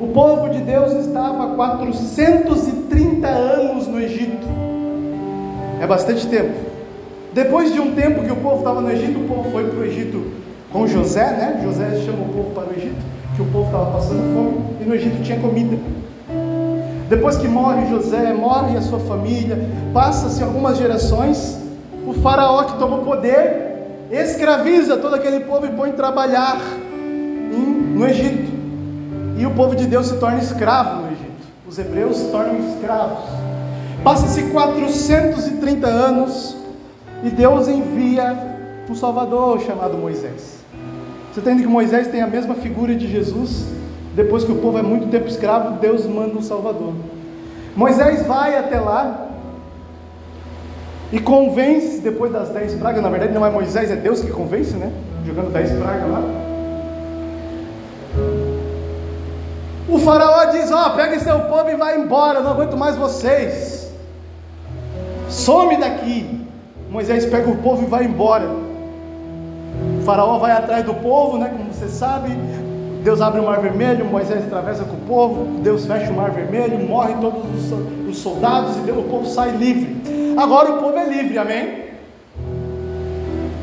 O 0.00 0.06
povo 0.06 0.48
de 0.48 0.62
Deus 0.62 0.90
estava 0.92 1.44
há 1.44 1.54
430 1.54 3.28
anos 3.28 3.86
no 3.86 4.00
Egito. 4.00 4.46
É 5.82 5.86
bastante 5.86 6.26
tempo. 6.28 6.54
Depois 7.34 7.74
de 7.74 7.78
um 7.78 7.94
tempo 7.94 8.24
que 8.24 8.32
o 8.32 8.36
povo 8.36 8.60
estava 8.60 8.80
no 8.80 8.90
Egito, 8.90 9.20
o 9.20 9.28
povo 9.28 9.50
foi 9.50 9.64
para 9.68 9.80
o 9.80 9.84
Egito 9.84 10.32
com 10.72 10.86
José, 10.86 11.26
né? 11.26 11.60
José 11.62 12.00
chama 12.06 12.22
o 12.22 12.32
povo 12.32 12.50
para 12.54 12.68
o 12.68 12.72
Egito, 12.74 13.04
que 13.36 13.42
o 13.42 13.46
povo 13.46 13.66
estava 13.66 13.90
passando 13.90 14.34
fome 14.34 14.64
e 14.80 14.84
no 14.84 14.94
Egito 14.94 15.22
tinha 15.22 15.38
comida. 15.38 15.76
Depois 17.10 17.36
que 17.36 17.48
morre 17.48 17.86
José, 17.90 18.32
morre 18.32 18.78
a 18.78 18.80
sua 18.80 19.00
família, 19.00 19.58
passa-se 19.92 20.42
algumas 20.42 20.78
gerações, 20.78 21.58
o 22.06 22.14
faraó 22.14 22.64
que 22.64 22.78
toma 22.78 22.96
o 22.96 23.04
poder, 23.04 23.69
escraviza 24.10 24.96
todo 24.96 25.14
aquele 25.14 25.40
povo 25.40 25.66
e 25.66 25.70
põe 25.70 25.92
trabalhar 25.92 26.60
em, 27.52 27.96
no 27.96 28.06
Egito. 28.06 28.50
E 29.38 29.46
o 29.46 29.52
povo 29.52 29.76
de 29.76 29.86
Deus 29.86 30.06
se 30.06 30.18
torna 30.18 30.38
escravo 30.38 31.02
no 31.02 31.06
Egito. 31.12 31.48
Os 31.68 31.78
hebreus 31.78 32.16
se 32.16 32.30
tornam 32.30 32.58
escravos. 32.58 33.24
Passa-se 34.02 34.42
430 34.50 35.86
anos 35.86 36.56
e 37.22 37.30
Deus 37.30 37.68
envia 37.68 38.36
um 38.88 38.94
Salvador 38.94 39.60
chamado 39.60 39.96
Moisés. 39.96 40.58
Você 41.32 41.40
entende 41.40 41.62
que 41.62 41.68
Moisés 41.68 42.08
tem 42.08 42.22
a 42.22 42.26
mesma 42.26 42.54
figura 42.54 42.94
de 42.94 43.06
Jesus? 43.06 43.66
Depois 44.16 44.42
que 44.42 44.50
o 44.50 44.56
povo 44.56 44.78
é 44.78 44.82
muito 44.82 45.08
tempo 45.08 45.28
escravo, 45.28 45.78
Deus 45.78 46.04
manda 46.06 46.36
um 46.36 46.42
Salvador. 46.42 46.92
Moisés 47.76 48.26
vai 48.26 48.56
até 48.56 48.80
lá 48.80 49.29
e 51.12 51.18
convence, 51.18 52.00
depois 52.00 52.32
das 52.32 52.50
dez 52.50 52.74
pragas, 52.74 53.02
na 53.02 53.08
verdade 53.08 53.32
não 53.32 53.44
é 53.44 53.50
Moisés, 53.50 53.90
é 53.90 53.96
Deus 53.96 54.20
que 54.20 54.30
convence, 54.30 54.74
né? 54.76 54.92
Jogando 55.26 55.52
dez 55.52 55.70
pragas 55.72 56.08
lá. 56.08 56.22
O 59.88 59.98
faraó 59.98 60.44
diz: 60.46 60.70
Ó, 60.70 60.86
oh, 60.86 60.90
pega 60.96 61.18
seu 61.18 61.40
povo 61.40 61.68
e 61.68 61.74
vai 61.74 61.98
embora, 61.98 62.40
não 62.40 62.52
aguento 62.52 62.76
mais 62.76 62.96
vocês. 62.96 63.92
Some 65.28 65.76
daqui. 65.78 66.46
Moisés 66.88 67.26
pega 67.26 67.48
o 67.48 67.56
povo 67.56 67.82
e 67.82 67.86
vai 67.86 68.04
embora. 68.04 68.48
O 68.48 70.02
faraó 70.04 70.38
vai 70.38 70.52
atrás 70.52 70.84
do 70.84 70.94
povo, 70.94 71.38
né? 71.38 71.48
Como 71.48 71.72
você 71.72 71.88
sabe, 71.88 72.30
Deus 73.02 73.20
abre 73.22 73.40
o 73.40 73.44
mar 73.44 73.60
vermelho, 73.60 74.04
Moisés 74.04 74.44
atravessa 74.44 74.84
com 74.84 74.96
o 74.96 75.00
povo, 75.00 75.60
Deus 75.62 75.86
fecha 75.86 76.10
o 76.10 76.14
mar 76.14 76.30
vermelho, 76.30 76.78
morrem 76.86 77.16
todos 77.16 77.42
os, 78.08 78.18
soldados 78.18 78.76
e 78.86 78.90
o 78.90 79.02
povo 79.04 79.26
sai 79.26 79.52
livre. 79.56 80.34
Agora 80.36 80.72
o 80.72 80.78
povo 80.78 80.96
é 80.98 81.08
livre, 81.08 81.38
amém? 81.38 81.84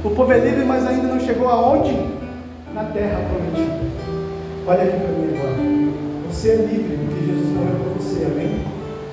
O 0.03 0.09
povo 0.09 0.31
é 0.31 0.39
livre, 0.39 0.65
mas 0.65 0.87
ainda 0.87 1.07
não 1.07 1.19
chegou 1.19 1.47
aonde? 1.49 1.91
Na 2.73 2.85
terra 2.85 3.19
prometida. 3.29 3.77
Olha 4.65 4.83
aqui 4.83 4.97
para 4.97 5.07
mim 5.09 5.37
agora. 5.37 5.55
Você 6.29 6.49
é 6.49 6.55
livre 6.55 6.97
porque 6.97 7.25
Jesus 7.25 7.49
morreu 7.49 7.75
por 7.83 8.01
você, 8.01 8.25
amém? 8.25 8.61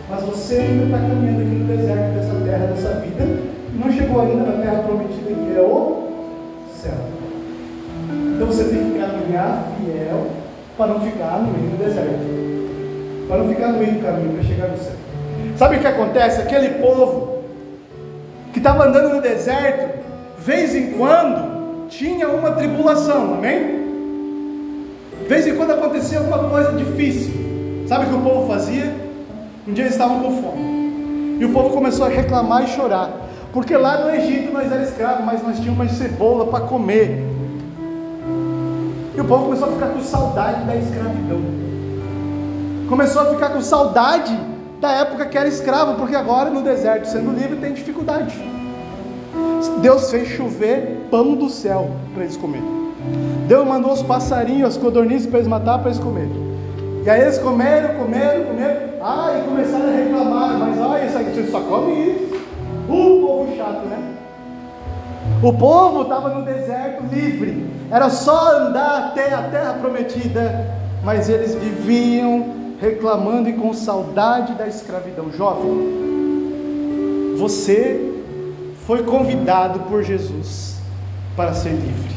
Mas 0.09 0.23
você 0.23 0.54
ainda 0.57 0.85
está 0.85 0.99
caminhando 0.99 1.43
aqui 1.43 1.54
no 1.54 1.76
deserto 1.76 2.14
dessa 2.14 2.45
terra, 2.45 2.66
dessa 2.66 3.00
vida, 3.00 3.25
e 3.25 3.78
não 3.78 3.93
chegou 3.93 4.21
ainda 4.21 4.45
na 4.45 4.62
terra 4.62 4.83
prometida 4.83 5.35
que 5.35 5.59
é 5.59 5.61
o 5.61 6.09
céu. 6.73 7.24
Então 8.35 8.47
você 8.49 8.64
tem 8.64 8.91
que 8.91 8.99
caminhar 8.99 9.69
fiel 9.79 10.26
para 10.76 10.87
não 10.88 11.00
ficar 11.00 11.38
no 11.38 11.53
meio 11.53 11.71
do 11.71 11.85
deserto. 11.85 13.29
Para 13.29 13.38
não 13.38 13.49
ficar 13.49 13.69
no 13.69 13.79
meio 13.79 13.93
do 13.93 14.00
caminho, 14.00 14.33
para 14.35 14.43
chegar 14.43 14.69
no 14.69 14.76
céu. 14.76 14.93
Sabe 15.57 15.76
o 15.76 15.81
que 15.81 15.87
acontece? 15.87 16.41
Aquele 16.41 16.71
povo 16.81 17.38
que 18.53 18.59
estava 18.59 18.87
andando 18.87 19.14
no 19.14 19.21
deserto, 19.23 20.00
vez 20.38 20.75
em 20.75 20.93
quando 20.93 21.88
tinha 21.88 22.29
uma 22.29 22.53
tribulação, 22.53 23.35
amém? 23.35 23.85
Vez 25.29 25.47
em 25.47 25.55
quando 25.55 25.73
acontecia 25.73 26.19
alguma 26.19 26.38
coisa 26.50 26.73
difícil. 26.73 27.33
Sabe 27.87 28.07
o 28.07 28.09
que 28.09 28.14
o 28.14 28.21
povo 28.21 28.49
fazia? 28.49 28.93
Um 29.67 29.73
dia 29.73 29.85
eles 29.85 29.95
estavam 29.95 30.21
com 30.21 30.43
fome. 30.43 31.38
E 31.41 31.45
o 31.45 31.53
povo 31.53 31.71
começou 31.71 32.07
a 32.07 32.09
reclamar 32.09 32.64
e 32.64 32.69
chorar. 32.69 33.11
Porque 33.53 33.76
lá 33.76 34.05
no 34.05 34.11
Egito 34.11 34.53
nós 34.53 34.67
éramos 34.67 34.88
escravos, 34.88 35.25
mas 35.25 35.43
nós 35.43 35.61
tínhamos 35.61 35.93
cebola 35.93 36.47
para 36.47 36.64
comer. 36.64 37.34
E 39.16 39.21
o 39.21 39.25
povo 39.25 39.44
começou 39.44 39.68
a 39.68 39.73
ficar 39.73 39.88
com 39.88 40.00
saudade 40.00 40.64
da 40.64 40.76
escravidão. 40.76 41.40
Começou 42.88 43.23
a 43.23 43.26
ficar 43.26 43.50
com 43.50 43.61
saudade 43.61 44.37
da 44.80 44.90
época 44.90 45.26
que 45.26 45.38
era 45.38 45.49
escravo, 45.49 45.94
porque 45.94 46.16
agora 46.16 46.50
no 46.50 46.62
deserto, 46.62 47.06
sendo 47.06 47.30
livre, 47.30 47.56
tem 47.56 47.73
dificuldade. 47.73 48.37
Deus 49.80 50.11
fez 50.11 50.28
chover 50.28 51.06
pão 51.11 51.35
do 51.35 51.49
céu 51.49 51.90
para 52.12 52.25
eles 52.25 52.37
comerem. 52.37 52.85
Deus 53.47 53.66
mandou 53.66 53.92
os 53.92 54.02
passarinhos, 54.02 54.71
as 54.71 54.76
codornizes 54.76 55.26
para 55.26 55.38
eles 55.38 55.49
matar 55.49 55.78
para 55.78 55.90
eles 55.90 56.02
comerem. 56.02 56.44
E 57.04 57.11
aí 57.11 57.21
eles 57.21 57.38
comeram, 57.38 57.94
comeram, 57.94 58.44
comeram. 58.44 58.80
Ah, 59.02 59.38
e 59.38 59.49
começaram 59.49 59.88
a 59.88 59.92
reclamar, 59.92 60.59
mas 60.59 60.80
olha, 60.80 61.04
isso 61.04 61.18
aqui, 61.18 61.50
só 61.50 61.61
come 61.61 61.92
isso. 61.92 62.35
O 62.88 63.26
povo 63.26 63.56
chato, 63.56 63.87
né? 63.87 64.13
O 65.43 65.53
povo 65.53 66.03
estava 66.03 66.31
no 66.31 66.45
deserto 66.45 67.05
livre, 67.12 67.67
era 67.91 68.09
só 68.11 68.59
andar 68.59 69.09
até 69.09 69.35
a 69.35 69.43
terra 69.43 69.75
prometida, 69.75 70.75
mas 71.03 71.29
eles 71.29 71.55
viviam 71.55 72.55
reclamando 72.81 73.49
e 73.49 73.53
com 73.53 73.73
saudade 73.73 74.55
da 74.55 74.67
escravidão. 74.67 75.31
Jovem, 75.33 77.35
você 77.37 78.12
foi 78.87 79.03
convidado 79.03 79.81
por 79.81 80.03
Jesus 80.03 80.76
para 81.37 81.55
ser 81.55 81.71
livre. 81.71 82.14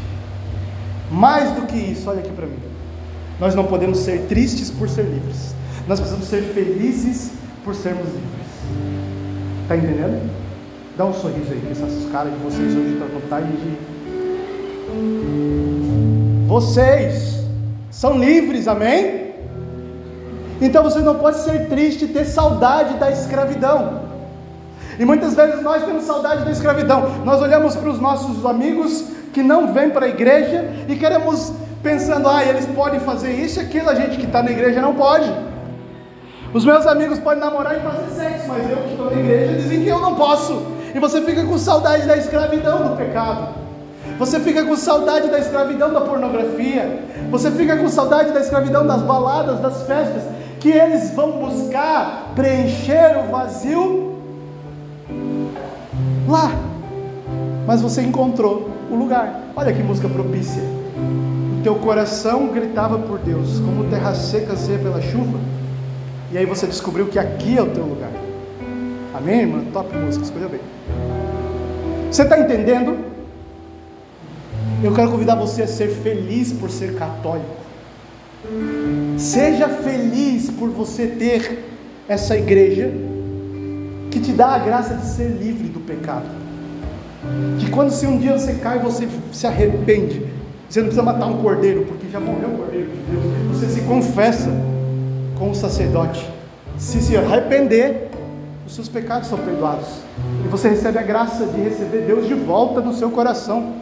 Mais 1.12 1.52
do 1.52 1.62
que 1.62 1.78
isso, 1.78 2.10
olha 2.10 2.20
aqui 2.20 2.32
para 2.32 2.46
mim. 2.46 2.60
Nós 3.40 3.56
não 3.56 3.66
podemos 3.66 4.00
ser 4.00 4.26
tristes 4.28 4.70
por 4.70 4.90
ser 4.90 5.04
livres. 5.04 5.56
Nós 5.88 6.00
precisamos 6.00 6.28
ser 6.28 6.42
felizes 6.42 7.32
por 7.64 7.76
sermos 7.76 8.06
livres. 8.06 8.48
Está 9.64 9.78
entendendo? 9.78 10.37
Dá 10.98 11.06
um 11.06 11.14
sorriso 11.14 11.52
aí, 11.52 11.62
essas 11.72 12.12
caras 12.12 12.34
de 12.34 12.40
vocês 12.40 12.76
hoje 12.76 12.94
estão 12.94 13.08
com 13.10 13.20
vontade 13.20 13.46
de. 13.46 13.78
Vocês 16.48 17.44
são 17.92 18.18
livres, 18.18 18.68
amém? 18.68 19.36
Então 20.60 20.82
você 20.82 21.00
não 21.02 21.14
pode 21.14 21.38
ser 21.38 21.68
triste 21.68 22.06
e 22.06 22.08
ter 22.08 22.26
saudade 22.26 22.96
da 22.96 23.12
escravidão. 23.12 24.02
E 24.98 25.06
muitas 25.06 25.36
vezes 25.36 25.62
nós 25.62 25.84
temos 25.84 26.04
saudade 26.04 26.44
da 26.44 26.50
escravidão. 26.50 27.24
Nós 27.24 27.44
olhamos 27.44 27.76
para 27.76 27.90
os 27.90 28.02
nossos 28.02 28.44
amigos 28.44 29.06
que 29.34 29.44
não 29.44 29.72
vêm 29.72 29.92
para 29.92 30.08
a 30.08 30.10
igreja 30.10 30.66
e 30.88 30.96
queremos 30.96 31.54
pensando, 31.84 32.28
ah, 32.28 32.44
eles 32.44 32.66
podem 32.66 33.00
fazer 33.00 33.34
isso 33.34 33.60
e 33.60 33.62
aquilo, 33.62 33.92
a 33.92 33.94
gente 33.94 34.18
que 34.18 34.26
está 34.26 34.42
na 34.42 34.50
igreja 34.50 34.82
não 34.82 34.96
pode. 34.96 35.32
Os 36.58 36.66
meus 36.66 36.88
amigos 36.88 37.20
podem 37.20 37.40
namorar 37.40 37.78
e 37.78 37.82
fazer 37.82 38.10
sexo, 38.16 38.48
mas 38.48 38.68
eu 38.68 38.78
que 38.78 38.90
estou 38.90 39.12
na 39.12 39.20
igreja 39.20 39.54
dizem 39.62 39.84
que 39.84 39.90
eu 39.90 40.02
não 40.02 40.16
posso. 40.16 40.60
E 40.96 41.00
você 41.00 41.22
fica 41.22 41.46
com 41.46 41.56
saudade 41.56 42.08
da 42.08 42.18
escravidão 42.18 42.90
do 42.90 42.98
pecado. 42.98 43.50
Você 44.18 44.40
fica 44.40 44.66
com 44.66 44.76
saudade 44.76 45.30
da 45.30 45.38
escravidão 45.38 45.94
da 45.94 46.02
pornografia. 46.02 47.04
Você 47.30 47.52
fica 47.52 47.78
com 47.78 47.88
saudade 47.88 48.32
da 48.32 48.40
escravidão 48.40 48.88
das 48.88 49.04
baladas, 49.04 49.60
das 49.60 49.84
festas, 49.84 50.24
que 50.60 50.72
eles 50.72 51.12
vão 51.12 51.34
buscar 51.34 52.32
preencher 52.36 53.20
o 53.24 53.30
vazio 53.30 54.16
lá. 56.28 56.50
Mas 57.68 57.84
você 57.84 58.02
encontrou 58.02 58.72
o 58.90 58.96
lugar. 58.96 59.42
Olha 59.56 59.72
que 59.72 59.84
música 59.84 60.10
propícia. 60.10 60.64
O 61.60 61.62
teu 61.62 61.76
coração 61.76 62.48
gritava 62.48 62.98
por 62.98 63.20
Deus, 63.20 63.60
como 63.60 63.92
terra 63.92 64.16
seca 64.16 64.56
seja 64.56 64.80
pela 64.80 65.00
chuva. 65.00 65.38
E 66.38 66.42
aí 66.42 66.46
você 66.46 66.68
descobriu 66.68 67.08
que 67.08 67.18
aqui 67.18 67.58
é 67.58 67.64
o 67.64 67.66
teu 67.66 67.84
lugar. 67.84 68.12
Amém, 69.12 69.40
irmã? 69.40 69.64
Top 69.74 69.92
música, 69.98 70.24
escolheu 70.24 70.48
bem. 70.48 70.60
Você 72.12 72.22
está 72.22 72.40
entendendo? 72.40 72.96
Eu 74.84 74.94
quero 74.94 75.10
convidar 75.10 75.34
você 75.34 75.64
a 75.64 75.68
ser 75.68 75.88
feliz 75.88 76.54
por 76.54 76.70
ser 76.70 76.94
católico. 76.94 77.56
Seja 79.18 79.68
feliz 79.68 80.52
por 80.52 80.70
você 80.70 81.08
ter 81.08 81.66
essa 82.08 82.38
igreja 82.38 82.92
que 84.12 84.20
te 84.20 84.32
dá 84.32 84.50
a 84.50 84.60
graça 84.60 84.94
de 84.94 85.08
ser 85.08 85.30
livre 85.30 85.70
do 85.70 85.80
pecado. 85.80 86.28
Que 87.58 87.68
quando 87.72 87.90
se 87.90 88.06
um 88.06 88.20
dia 88.20 88.38
você 88.38 88.54
cai, 88.54 88.78
você 88.78 89.08
se 89.32 89.48
arrepende. 89.48 90.24
Você 90.70 90.82
não 90.82 90.90
precisa 90.90 91.02
matar 91.02 91.26
um 91.26 91.42
cordeiro, 91.42 91.84
porque 91.86 92.08
já 92.12 92.20
morreu 92.20 92.50
o 92.50 92.58
cordeiro 92.60 92.92
de 92.92 93.12
Deus. 93.12 93.58
Você 93.58 93.70
se 93.72 93.82
confessa 93.88 94.52
com 95.38 95.52
o 95.52 95.56
sacerdote. 95.56 96.28
Se 96.78 97.02
se 97.02 97.16
arrepender, 97.16 98.10
os 98.66 98.76
seus 98.76 98.90
pecados 98.90 99.28
são 99.28 99.38
perdoados. 99.38 99.88
E 100.44 100.48
você 100.48 100.70
recebe 100.70 100.98
a 101.00 101.04
graça 101.04 101.46
de 101.46 101.62
receber 101.62 102.02
Deus 102.02 102.28
de 102.28 102.34
volta 102.34 102.82
no 102.82 102.94
seu 102.94 103.10
coração. 103.12 103.74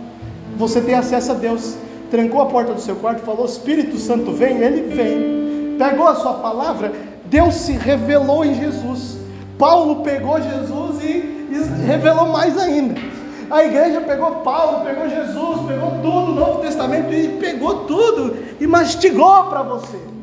Você 0.57 0.81
tem 0.81 0.95
acesso 0.95 1.31
a 1.31 1.35
Deus. 1.35 1.75
Trancou 2.11 2.41
a 2.41 2.45
porta 2.45 2.73
do 2.73 2.81
seu 2.81 2.95
quarto, 2.95 3.21
falou: 3.21 3.45
Espírito 3.45 3.97
Santo 3.97 4.31
vem, 4.31 4.57
ele 4.57 4.93
vem. 4.95 5.77
Pegou 5.77 6.07
a 6.07 6.15
sua 6.15 6.35
palavra, 6.35 6.93
Deus 7.25 7.55
se 7.55 7.73
revelou 7.73 8.45
em 8.45 8.55
Jesus. 8.55 9.17
Paulo 9.57 10.03
pegou 10.03 10.41
Jesus 10.41 11.03
e, 11.03 11.47
revelou 11.85 12.27
mais 12.27 12.57
ainda. 12.57 12.95
A 13.49 13.63
igreja 13.63 14.01
pegou 14.01 14.31
Paulo, 14.35 14.85
pegou 14.85 15.09
Jesus, 15.09 15.67
pegou 15.67 15.91
tudo, 16.01 16.31
o 16.31 16.35
Novo 16.35 16.59
Testamento 16.61 17.13
e 17.13 17.37
pegou 17.39 17.85
tudo 17.85 18.37
e 18.59 18.67
mastigou 18.67 19.45
para 19.45 19.61
você. 19.63 20.14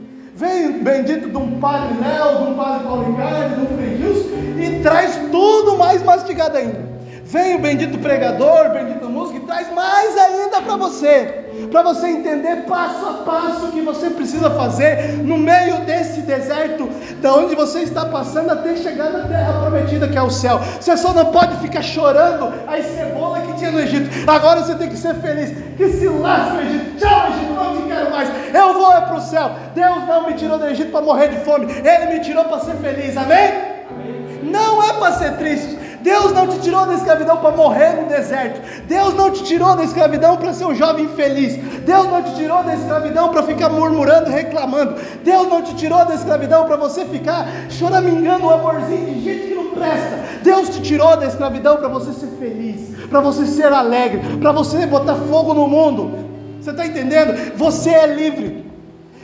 Vem 0.43 0.83
bendito 0.83 1.29
de 1.29 1.37
um 1.37 1.61
padre 1.61 1.97
Léo, 2.01 2.39
de 2.39 2.51
um 2.51 2.57
padre 2.57 2.83
Paulo 2.83 3.13
Ricardo, 3.13 3.55
de 3.55 3.61
um 3.61 3.77
Frei 3.77 4.67
e 4.67 4.83
traz 4.83 5.17
tudo 5.31 5.79
mais 5.79 6.03
mastigado 6.03 6.57
ainda. 6.57 6.92
Vem 7.33 7.55
o 7.55 7.61
bendito 7.61 7.99
pregador, 7.99 8.69
bendito 8.75 9.09
músico 9.09 9.39
e 9.39 9.41
traz 9.47 9.73
mais 9.73 10.19
ainda 10.19 10.61
para 10.61 10.77
você, 10.77 11.47
para 11.71 11.83
você 11.83 12.09
entender 12.09 12.65
passo 12.69 13.07
a 13.07 13.13
passo 13.25 13.69
o 13.69 13.73
que 13.73 13.81
você 13.81 14.11
precisa 14.11 14.51
fazer 14.51 15.15
no 15.25 15.39
meio 15.39 15.79
desse 15.87 16.21
deserto, 16.21 16.91
da 17.23 17.33
onde 17.33 17.55
você 17.55 17.79
está 17.79 18.05
passando 18.05 18.51
até 18.51 18.77
chegar 18.77 19.09
na 19.09 19.27
terra 19.27 19.63
prometida 19.63 20.09
que 20.09 20.19
é 20.19 20.21
o 20.21 20.29
céu. 20.29 20.61
Você 20.79 20.95
só 20.95 21.15
não 21.15 21.33
pode 21.33 21.57
ficar 21.63 21.81
chorando 21.81 22.53
as 22.67 22.85
cebolas 22.85 23.47
que 23.47 23.55
tinha 23.55 23.71
no 23.71 23.81
Egito. 23.81 24.11
Agora 24.31 24.61
você 24.61 24.75
tem 24.75 24.91
que 24.91 24.99
ser 24.99 25.15
feliz. 25.15 25.57
Que 25.79 25.89
se 25.89 26.07
lasque 26.09 26.59
o 26.59 26.61
Egito. 26.61 26.99
Tchau, 26.99 27.29
Egito, 27.31 27.55
não 27.55 27.77
te 27.79 27.89
quero 27.89 28.11
mais. 28.11 28.29
Eu 28.55 28.75
vou 28.75 28.93
é 28.93 29.01
para 29.01 29.17
o 29.17 29.21
céu. 29.23 29.53
Deus 29.75 30.07
não 30.07 30.27
me 30.27 30.35
tirou 30.35 30.59
do 30.59 30.67
Egito 30.67 30.91
para 30.91 31.01
morrer 31.01 31.29
de 31.29 31.37
fome. 31.47 31.65
Ele 31.65 32.13
me 32.13 32.21
tirou 32.21 32.45
para 32.45 32.61
ser 32.61 32.75
feliz. 32.75 33.17
Amém? 33.17 33.55
Amém. 33.91 34.41
Não 34.43 34.83
é 34.83 34.93
para 34.93 35.13
ser 35.13 35.39
triste. 35.39 35.82
Deus 36.03 36.33
não 36.33 36.47
te 36.47 36.59
tirou 36.61 36.85
da 36.85 36.95
escravidão 36.95 37.37
para 37.37 37.57
morrer 37.57 38.01
no 38.01 38.09
deserto. 38.09 38.61
Deus 38.87 39.15
não 39.15 39.31
te 39.31 39.45
tirou 39.45 39.77
da 39.77 39.85
escravidão 39.85 40.37
para 40.37 40.53
ser 40.53 40.65
um 40.65 40.75
jovem 40.75 41.05
infeliz. 41.05 41.57
Deus 41.85 42.07
não 42.07 42.23
te 42.23 42.35
tirou 42.35 42.63
da 42.65 42.75
escravidão 42.75 43.29
para 43.31 43.43
ficar 43.45 43.69
murmurando, 43.69 44.31
reclamando. 44.31 44.97
Deus 45.25 45.49
não 45.49 45.63
te 45.63 45.75
tirou 45.77 46.05
da 46.05 46.15
escravidão 46.15 46.67
para 46.67 46.77
você 46.77 47.05
ficar 47.05 47.47
choramingando 47.71 48.47
o 48.47 48.51
amorzinho 48.51 49.15
de 49.15 49.25
gente 49.25 49.49
que 49.49 49.55
não 49.55 49.71
presta. 49.71 50.19
Deus 50.43 50.69
te 50.69 50.83
tirou 50.83 51.17
da 51.17 51.27
escravidão 51.27 51.77
para 51.77 51.89
você 51.89 52.13
ser 52.13 52.29
feliz, 52.39 52.97
para 53.09 53.21
você 53.21 53.47
ser 53.47 53.73
alegre, 53.73 54.21
para 54.39 54.53
você 54.53 54.87
botar 54.87 55.15
fogo 55.15 55.55
no 55.55 55.69
mundo. 55.69 56.19
Você 56.61 56.71
está 56.71 56.87
entendendo? 56.87 57.57
Você 57.57 57.91
é 57.91 58.07
livre. 58.07 58.72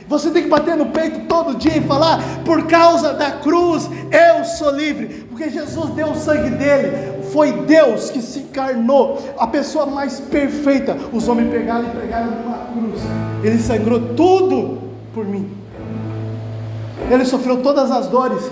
Você 0.09 0.31
tem 0.31 0.41
que 0.41 0.49
bater 0.49 0.75
no 0.75 0.87
peito 0.87 1.27
todo 1.27 1.55
dia 1.55 1.77
e 1.77 1.81
falar: 1.81 2.19
por 2.43 2.65
causa 2.65 3.13
da 3.13 3.31
cruz 3.31 3.87
eu 4.11 4.43
sou 4.43 4.71
livre, 4.71 5.25
porque 5.29 5.49
Jesus 5.49 5.91
deu 5.91 6.07
o 6.07 6.15
sangue 6.15 6.49
dele. 6.49 7.19
Foi 7.31 7.51
Deus 7.51 8.09
que 8.09 8.23
se 8.23 8.39
encarnou, 8.39 9.21
a 9.37 9.45
pessoa 9.45 9.85
mais 9.85 10.19
perfeita. 10.19 10.97
Os 11.13 11.27
homens 11.27 11.51
pegaram 11.51 11.85
e 11.85 11.91
pregaram 11.91 12.31
numa 12.31 12.57
cruz. 12.73 12.99
Ele 13.43 13.59
sangrou 13.59 14.15
tudo 14.15 14.79
por 15.13 15.23
mim. 15.23 15.47
Ele 17.11 17.23
sofreu 17.23 17.61
todas 17.61 17.91
as 17.91 18.07
dores 18.07 18.49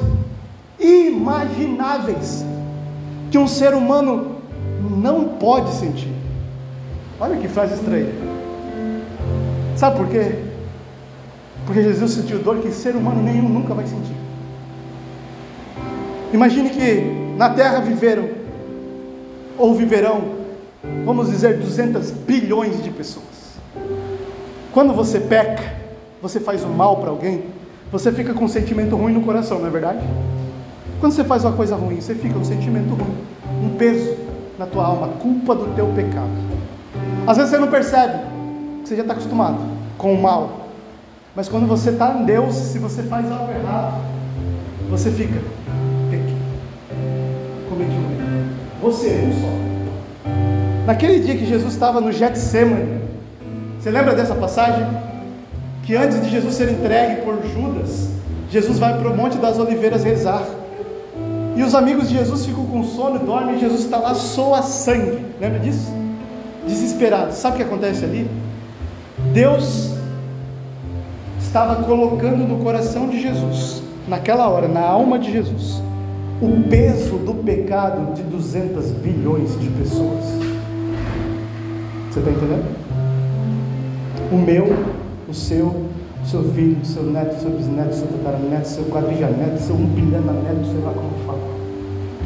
imagináveis 0.79 2.45
que 3.31 3.37
um 3.37 3.47
ser 3.47 3.73
humano 3.73 4.35
não 4.95 5.29
pode 5.39 5.73
sentir. 5.73 6.13
Olha 7.19 7.35
que 7.35 7.47
frase 7.47 7.73
estranha. 7.73 8.13
Sabe 9.75 9.97
por 9.97 10.07
quê? 10.07 10.35
Porque 11.67 11.83
Jesus 11.83 12.11
sentiu 12.11 12.39
dor 12.39 12.59
que 12.59 12.71
ser 12.71 12.95
humano 12.95 13.21
nenhum 13.21 13.49
nunca 13.49 13.73
vai 13.73 13.85
sentir. 13.85 14.15
Imagine 16.33 16.69
que 16.69 17.35
na 17.37 17.49
terra 17.49 17.81
viveram, 17.81 18.29
ou 19.57 19.75
viverão, 19.75 20.21
vamos 21.05 21.29
dizer, 21.29 21.57
200 21.57 22.09
bilhões 22.11 22.81
de 22.81 22.89
pessoas. 22.89 23.25
Quando 24.71 24.93
você 24.93 25.19
peca, 25.19 25.75
você 26.21 26.39
faz 26.39 26.63
o 26.63 26.67
mal 26.69 26.97
para 26.97 27.09
alguém, 27.09 27.43
você 27.91 28.13
fica 28.13 28.33
com 28.33 28.45
um 28.45 28.49
sentimento 28.49 28.95
ruim 28.95 29.13
no 29.13 29.21
coração, 29.21 29.59
não 29.59 29.67
é 29.67 29.69
verdade? 29.69 29.99
Quando 31.01 31.11
você 31.11 31.23
faz 31.23 31.43
uma 31.43 31.53
coisa 31.53 31.75
ruim, 31.75 31.99
você 31.99 32.15
fica 32.15 32.33
com 32.33 32.39
um 32.39 32.45
sentimento 32.45 32.93
ruim, 32.95 33.17
um 33.61 33.75
peso 33.77 34.15
na 34.57 34.65
tua 34.65 34.85
alma, 34.85 35.09
culpa 35.19 35.53
do 35.53 35.75
teu 35.75 35.87
pecado. 35.87 36.31
Às 37.27 37.37
vezes 37.37 37.51
você 37.51 37.57
não 37.57 37.67
percebe, 37.67 38.19
você 38.83 38.95
já 38.95 39.01
está 39.01 39.13
acostumado 39.13 39.59
com 39.97 40.13
o 40.13 40.21
mal, 40.21 40.56
mas 41.37 41.47
quando 41.47 41.67
você 41.67 41.91
está 41.91 42.15
em 42.15 42.25
Deus, 42.25 42.55
se 42.55 42.79
você 42.79 43.03
faz 43.03 43.31
algo 43.31 43.51
errado, 43.51 44.01
você 44.89 45.11
fica, 45.11 45.39
cometi 47.69 47.91
um 47.91 48.11
erro. 48.11 48.49
Você, 48.81 49.09
um 49.09 49.33
só. 49.39 50.31
Naquele 50.87 51.19
dia 51.19 51.37
que 51.37 51.45
Jesus 51.45 51.73
estava 51.73 52.01
no 52.01 52.11
Getsemane, 52.11 53.01
você 53.79 53.91
lembra 53.91 54.15
dessa 54.15 54.33
passagem? 54.33 54.83
Que 55.83 55.95
antes 55.95 56.23
de 56.23 56.31
Jesus 56.31 56.55
ser 56.55 56.71
entregue 56.71 57.21
por 57.21 57.39
Judas, 57.45 58.09
Jesus 58.49 58.79
vai 58.79 58.97
para 58.97 59.07
o 59.07 59.15
Monte 59.15 59.37
das 59.37 59.59
Oliveiras 59.59 60.03
rezar. 60.03 60.41
E 61.55 61.61
os 61.61 61.75
amigos 61.75 62.09
de 62.09 62.15
Jesus 62.15 62.47
ficam 62.47 62.65
com 62.65 62.83
sono, 62.83 63.19
dormem, 63.19 63.57
e 63.57 63.59
Jesus 63.59 63.81
está 63.81 63.99
lá, 63.99 64.15
soa 64.15 64.63
sangue. 64.63 65.23
Lembra 65.39 65.59
disso? 65.59 65.93
Desesperado. 66.65 67.31
Sabe 67.33 67.53
o 67.53 67.57
que 67.57 67.63
acontece 67.63 68.03
ali? 68.05 68.27
Deus 69.35 69.96
estava 71.57 71.83
colocando 71.83 72.47
no 72.47 72.63
coração 72.63 73.09
de 73.09 73.19
Jesus, 73.19 73.81
naquela 74.07 74.47
hora, 74.47 74.67
na 74.67 74.81
alma 74.81 75.17
de 75.17 75.31
Jesus, 75.31 75.81
o 76.39 76.61
peso 76.69 77.17
do 77.17 77.33
pecado 77.33 78.13
de 78.13 78.21
200 78.21 78.91
bilhões 78.91 79.59
de 79.59 79.67
pessoas. 79.71 80.23
Você 82.11 82.19
está 82.19 82.29
entendendo? 82.29 82.63
O 84.31 84.37
meu, 84.37 84.67
o 85.27 85.33
seu, 85.33 85.65
o 86.23 86.27
seu 86.27 86.43
filho, 86.53 86.77
o 86.79 86.85
seu 86.85 87.01
neto, 87.01 87.37
o 87.37 87.39
seu 87.39 87.49
bisneto, 87.49 87.89
o 87.89 87.93
seu 87.93 88.07
tataraneto, 88.07 88.61
o 88.61 88.69
seu 88.69 88.83
quadrijaneto, 88.85 89.55
o 89.55 89.59
seu 89.59 89.75
um 89.75 89.85
bilhananeto, 89.87 90.63
sei 90.63 90.81
lá 90.85 90.93
como 90.93 91.09
fala, 91.25 91.39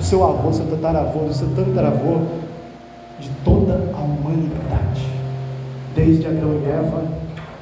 seu 0.01 0.25
avô, 0.25 0.49
do 0.49 0.55
seu 0.55 0.65
tataravô, 0.65 1.19
do 1.19 1.33
seu 1.33 1.47
tataravô, 1.55 2.17
de 3.17 3.29
toda 3.45 3.75
a 3.93 4.01
humanidade, 4.01 5.07
desde 5.95 6.27
Adão 6.27 6.59
e 6.61 6.69
Eva 6.69 7.20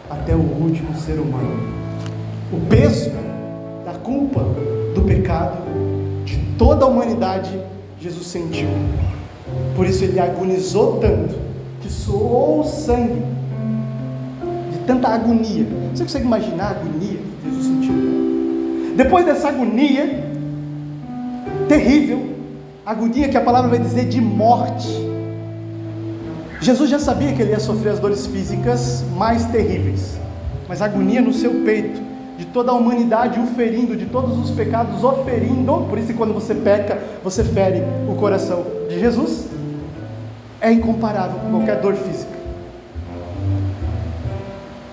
até 0.10 0.36
o 0.36 0.39
último 0.39 0.95
ser 0.95 1.19
humano. 1.19 1.60
O 2.52 2.60
peso 2.67 3.12
da 3.86 3.93
culpa 3.93 4.43
do 4.95 5.02
pecado 5.02 5.58
de 6.26 6.38
toda 6.58 6.86
a 6.86 6.88
humanidade 6.88 7.52
Jesus 8.02 8.28
sentiu. 8.28 8.69
Por 9.76 9.86
isso 9.86 10.04
ele 10.04 10.19
agonizou 10.19 11.00
tanto 11.00 11.36
que 11.82 11.89
soou 11.89 12.63
sangue 12.63 13.22
de 14.72 14.80
tanta 14.86 15.10
agonia. 15.10 15.65
Você 15.93 16.04
consegue 16.04 16.26
imaginar 16.26 16.65
a 16.65 16.69
agonia 16.72 17.19
que 17.41 17.50
Jesus 17.50 17.65
sentiu? 17.65 18.93
Depois 18.95 19.26
dessa 19.26 19.50
agonia 19.50 20.24
terrível, 21.67 22.36
agonia 22.86 23.30
que 23.30 23.38
a 23.38 23.41
palavra 23.41 23.69
vai 23.69 23.80
dizer 23.80 24.08
de 24.08 24.19
morte. 24.19 24.88
Jesus 26.62 26.89
já 26.89 27.00
sabia 27.00 27.34
que 27.34 27.41
ele 27.41 27.52
ia 27.52 27.60
sofrer 27.60 27.93
as 27.93 28.00
dores 28.00 28.26
físicas 28.26 29.04
mais 29.15 29.45
terríveis, 29.45 30.19
mas 30.67 30.82
a 30.82 30.86
agonia 30.86 31.22
no 31.22 31.32
seu 31.32 31.63
peito, 31.63 32.02
de 32.38 32.45
toda 32.45 32.72
a 32.72 32.76
humanidade 32.76 33.39
o 33.39 33.48
ferindo, 33.48 33.95
de 33.95 34.06
todos 34.06 34.38
os 34.38 34.52
pecados 34.52 35.04
o 35.04 35.24
ferindo, 35.24 35.86
por 35.89 35.98
isso 35.98 36.08
que 36.08 36.13
quando 36.13 36.34
você 36.34 36.54
peca, 36.54 36.98
você 37.24 37.43
fere 37.43 37.82
o 38.10 38.15
coração 38.15 38.65
de 38.89 39.00
Jesus, 39.00 39.48
é 40.60 40.72
incomparável 40.72 41.39
com 41.39 41.50
qualquer 41.50 41.80
dor 41.80 41.95
física. 41.95 42.38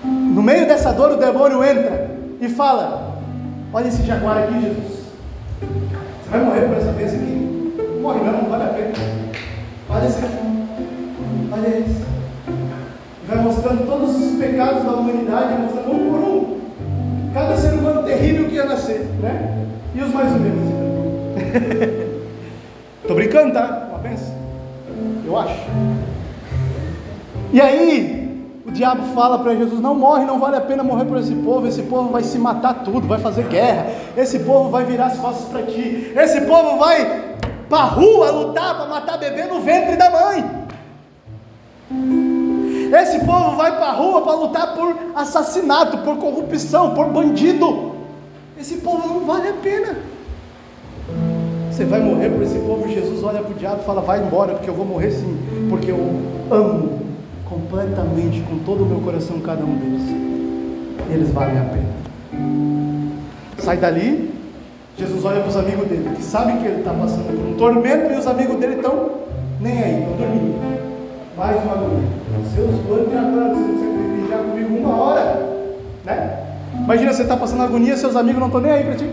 No 0.03 0.41
meio 0.41 0.67
dessa 0.67 0.93
dor, 0.93 1.11
o 1.11 1.17
demônio 1.17 1.63
entra 1.63 2.11
e 2.39 2.47
fala: 2.47 3.17
Olha 3.73 3.87
esse 3.87 4.03
jaguar 4.03 4.37
aqui, 4.37 4.53
Jesus. 4.61 5.07
Você 6.23 6.29
vai 6.29 6.43
morrer 6.43 6.61
por 6.61 6.77
essa 6.77 6.91
vez 6.91 7.13
aqui? 7.13 7.99
Morre 8.01 8.19
não, 8.19 8.43
não 8.43 8.49
vale 8.49 8.63
a 8.63 8.67
pena. 8.67 8.93
Olha 9.89 10.05
esse 10.05 10.19
aqui. 10.19 10.46
Olha 11.57 11.79
isso. 11.79 12.05
Vai 13.27 13.37
mostrando 13.39 13.85
todos 13.87 14.15
os 14.15 14.37
pecados 14.37 14.83
da 14.83 14.91
humanidade, 14.91 15.61
mostrando 15.61 15.91
um 15.91 16.11
por 16.11 16.19
um. 16.19 16.57
Cada 17.33 17.57
ser 17.57 17.73
humano 17.73 18.03
terrível 18.03 18.47
que 18.47 18.55
ia 18.55 18.65
nascer, 18.65 18.99
né? 19.21 19.65
E 19.95 20.01
os 20.01 20.13
mais 20.13 20.31
ou 20.33 20.39
menos. 20.39 20.67
Tô 23.07 23.15
brincando, 23.15 23.53
tá? 23.53 23.87
Uma 23.89 23.99
benção. 23.99 24.35
Eu 25.25 25.37
acho. 25.37 25.65
E 27.51 27.59
aí, 27.59 28.51
o 28.65 28.71
diabo 28.71 29.01
fala 29.15 29.39
para 29.39 29.55
Jesus: 29.55 29.81
não 29.81 29.95
morre, 29.95 30.25
não 30.25 30.39
vale 30.39 30.57
a 30.57 30.61
pena 30.61 30.83
morrer 30.83 31.05
por 31.05 31.17
esse 31.17 31.33
povo. 31.33 31.67
Esse 31.67 31.81
povo 31.83 32.11
vai 32.11 32.21
se 32.21 32.37
matar 32.37 32.83
tudo, 32.83 33.07
vai 33.07 33.19
fazer 33.19 33.47
guerra. 33.47 33.87
Esse 34.15 34.39
povo 34.39 34.69
vai 34.69 34.85
virar 34.85 35.07
as 35.07 35.17
costas 35.17 35.49
para 35.49 35.63
ti. 35.63 36.13
Esse 36.15 36.41
povo 36.41 36.77
vai 36.77 37.35
para 37.67 37.83
rua 37.83 38.29
lutar 38.29 38.75
para 38.75 38.85
matar 38.85 39.17
bebê 39.17 39.45
no 39.45 39.59
ventre 39.61 39.95
da 39.95 40.09
mãe. 40.11 40.66
Esse 42.93 43.19
povo 43.25 43.55
vai 43.55 43.75
para 43.75 43.87
a 43.87 43.91
rua 43.91 44.21
para 44.21 44.33
lutar 44.33 44.75
por 44.75 44.95
assassinato, 45.15 45.97
por 45.99 46.17
corrupção, 46.17 46.93
por 46.93 47.07
bandido. 47.07 47.93
Esse 48.59 48.77
povo 48.77 49.07
não 49.07 49.25
vale 49.25 49.49
a 49.49 49.53
pena. 49.53 49.97
Você 51.71 51.85
vai 51.85 51.99
morrer 51.99 52.29
por 52.29 52.41
esse 52.41 52.57
povo. 52.59 52.87
Jesus 52.87 53.23
olha 53.23 53.41
para 53.41 53.51
o 53.51 53.55
diabo 53.55 53.81
e 53.81 53.85
fala: 53.85 54.01
Vai 54.01 54.21
embora, 54.23 54.53
porque 54.53 54.69
eu 54.69 54.73
vou 54.73 54.85
morrer 54.85 55.11
sim, 55.11 55.37
porque 55.69 55.91
eu 55.91 55.99
amo 56.49 57.01
completamente, 57.45 58.41
com 58.41 58.59
todo 58.59 58.83
o 58.83 58.85
meu 58.85 58.99
coração, 58.99 59.39
cada 59.41 59.63
um 59.63 59.75
deles. 59.75 60.01
Eles 61.09 61.29
valem 61.29 61.59
a 61.59 61.63
pena. 61.63 61.97
Sai 63.59 63.77
dali. 63.77 64.35
Jesus 64.97 65.23
olha 65.25 65.41
para 65.41 65.49
os 65.49 65.55
amigos 65.55 65.87
dele, 65.87 66.09
que 66.15 66.23
sabem 66.23 66.57
que 66.57 66.65
ele 66.65 66.79
está 66.79 66.91
passando 66.91 67.27
por 67.27 67.47
um 67.47 67.53
tormento, 67.55 68.11
e 68.11 68.17
os 68.17 68.25
amigos 68.25 68.57
dele 68.57 68.77
estão 68.77 69.11
nem 69.61 69.83
aí, 69.83 69.99
estão 69.99 70.17
dormindo 70.17 70.86
mais 71.37 71.63
uma 71.63 71.73
agonia. 71.73 72.09
Seus 72.55 72.81
planos 72.81 73.13
já 73.13 73.21
estão 73.21 73.55
você 73.55 74.21
vigiar 74.21 74.39
comigo 74.39 74.75
uma 74.75 74.97
hora, 74.97 75.69
né? 76.03 76.43
Imagina 76.73 77.13
você 77.13 77.21
está 77.21 77.37
passando 77.37 77.61
agonia, 77.61 77.95
seus 77.95 78.15
amigos 78.15 78.39
não 78.39 78.47
estão 78.47 78.61
nem 78.61 78.71
aí 78.71 78.83
para 78.83 78.95
ti. 78.95 79.11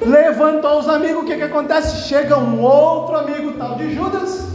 Levantou 0.00 0.78
os 0.78 0.88
amigos, 0.88 1.22
o 1.22 1.26
que, 1.26 1.36
que 1.36 1.42
acontece? 1.42 2.08
Chega 2.08 2.38
um 2.38 2.62
outro 2.62 3.16
amigo, 3.16 3.52
tal 3.58 3.74
de 3.74 3.94
Judas, 3.94 4.46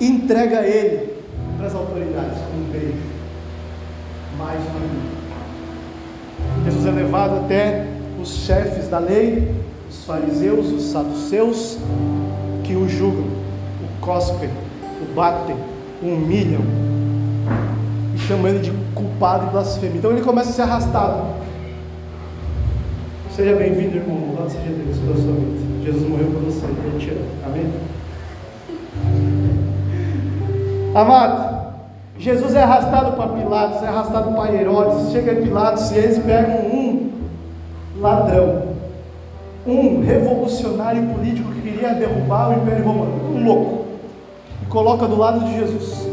entrega 0.00 0.60
ele 0.60 1.14
para 1.56 1.66
as 1.66 1.74
autoridades 1.74 2.38
com 2.38 2.58
um 2.58 2.70
beijo. 2.70 2.98
Mais 4.38 4.60
um 4.60 4.76
amigo. 4.76 5.16
Jesus 6.64 6.86
é 6.86 6.90
levado 6.90 7.44
até 7.44 7.86
os 8.20 8.28
chefes 8.28 8.88
da 8.88 8.98
lei, 8.98 9.52
os 9.88 10.04
fariseus, 10.04 10.66
os 10.70 10.84
saduceus, 10.84 11.78
que 12.62 12.74
o 12.76 12.88
julgam, 12.88 13.24
o 13.24 14.00
cospem, 14.00 14.50
o 15.02 15.14
batem, 15.14 15.56
o 16.02 16.06
humilham 16.06 16.60
e 18.14 18.18
chamam 18.18 18.48
ele 18.48 18.60
de 18.60 18.72
culpado 18.94 19.46
e 19.46 19.50
blasfemo. 19.50 19.96
Então 19.96 20.10
ele 20.10 20.22
começa 20.22 20.50
a 20.50 20.52
ser 20.52 20.62
arrastado. 20.62 21.22
Seja 23.30 23.54
bem-vindo, 23.54 23.96
irmão. 23.98 24.18
Louvado 24.28 24.50
seja 24.50 24.70
Deus 24.70 24.98
pela 24.98 25.16
sua 25.16 25.32
vida. 25.34 25.84
Jesus 25.84 26.08
morreu 26.08 26.26
por 26.28 26.40
você. 26.42 26.64
Ele 26.64 26.98
te 26.98 27.10
ama. 27.10 27.26
Amém? 27.46 27.70
Amado, 30.94 31.74
Jesus 32.18 32.54
é 32.54 32.62
arrastado 32.62 33.12
para 33.12 33.28
Pilatos, 33.28 33.82
é 33.82 33.88
arrastado 33.88 34.32
para 34.34 34.54
Herodes. 34.54 35.12
Chega 35.12 35.32
em 35.32 35.42
Pilatos 35.42 35.90
e 35.90 35.98
eles 35.98 36.18
pegam 36.20 36.56
um 36.56 37.10
ladrão, 38.00 38.62
um 39.66 40.00
revolucionário 40.02 41.02
político 41.08 41.52
que 41.52 41.60
queria 41.60 41.92
derrubar 41.92 42.50
o 42.50 42.62
Império 42.62 42.84
Romano, 42.84 43.34
um 43.34 43.44
louco 43.44 43.75
coloca 44.68 45.06
do 45.06 45.16
lado 45.16 45.44
de 45.44 45.54
Jesus. 45.54 46.06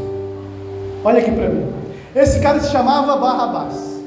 Olha 1.03 1.19
aqui 1.19 1.31
para 1.31 1.49
mim. 1.49 1.67
Esse 2.15 2.39
cara 2.39 2.59
se 2.59 2.71
chamava 2.71 3.17
Barrabás. 3.17 4.01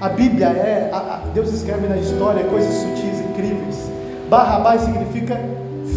A 0.00 0.08
Bíblia 0.08 0.46
é, 0.46 0.90
a, 0.92 0.96
a, 0.96 1.16
Deus 1.32 1.52
escreve 1.52 1.86
na 1.86 1.96
história 1.96 2.44
coisas 2.44 2.74
sutis, 2.74 3.20
incríveis. 3.20 3.90
Barrabás 4.28 4.82
significa 4.82 5.38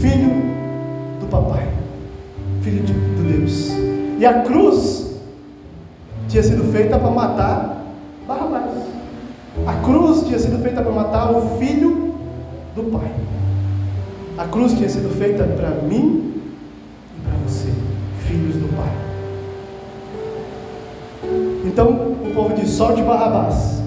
filho 0.02 0.30
do 1.19 1.28
papai, 1.28 1.67
filho 2.62 2.84
de, 2.84 2.93
de 2.93 3.38
Deus. 3.38 3.69
E 4.19 4.26
a 4.26 4.41
cruz 4.43 5.15
tinha 6.28 6.43
sido 6.43 6.71
feita 6.71 7.00
para 7.00 7.12
matar 7.12 7.84
Barrabás. 8.28 8.71
A 9.65 9.74
cruz 9.86 10.26
tinha 10.28 10.38
sido 10.38 10.62
feita 10.62 10.82
para 10.82 10.91
matar 10.91 11.32
o 11.32 11.58
filho 11.58 12.13
do 12.76 12.84
pai. 12.91 13.12
A 14.38 14.45
cruz 14.45 14.74
tinha 14.74 14.89
sido 14.89 15.10
feita 15.17 15.45
para 15.45 15.69
mim 15.69 16.35
filhos 18.36 18.56
do 18.58 18.67
Pai. 18.76 18.91
Então 21.65 21.88
o 21.89 22.32
povo 22.34 22.54
diz: 22.54 22.69
solte 22.69 23.02
Barrabás, 23.02 23.82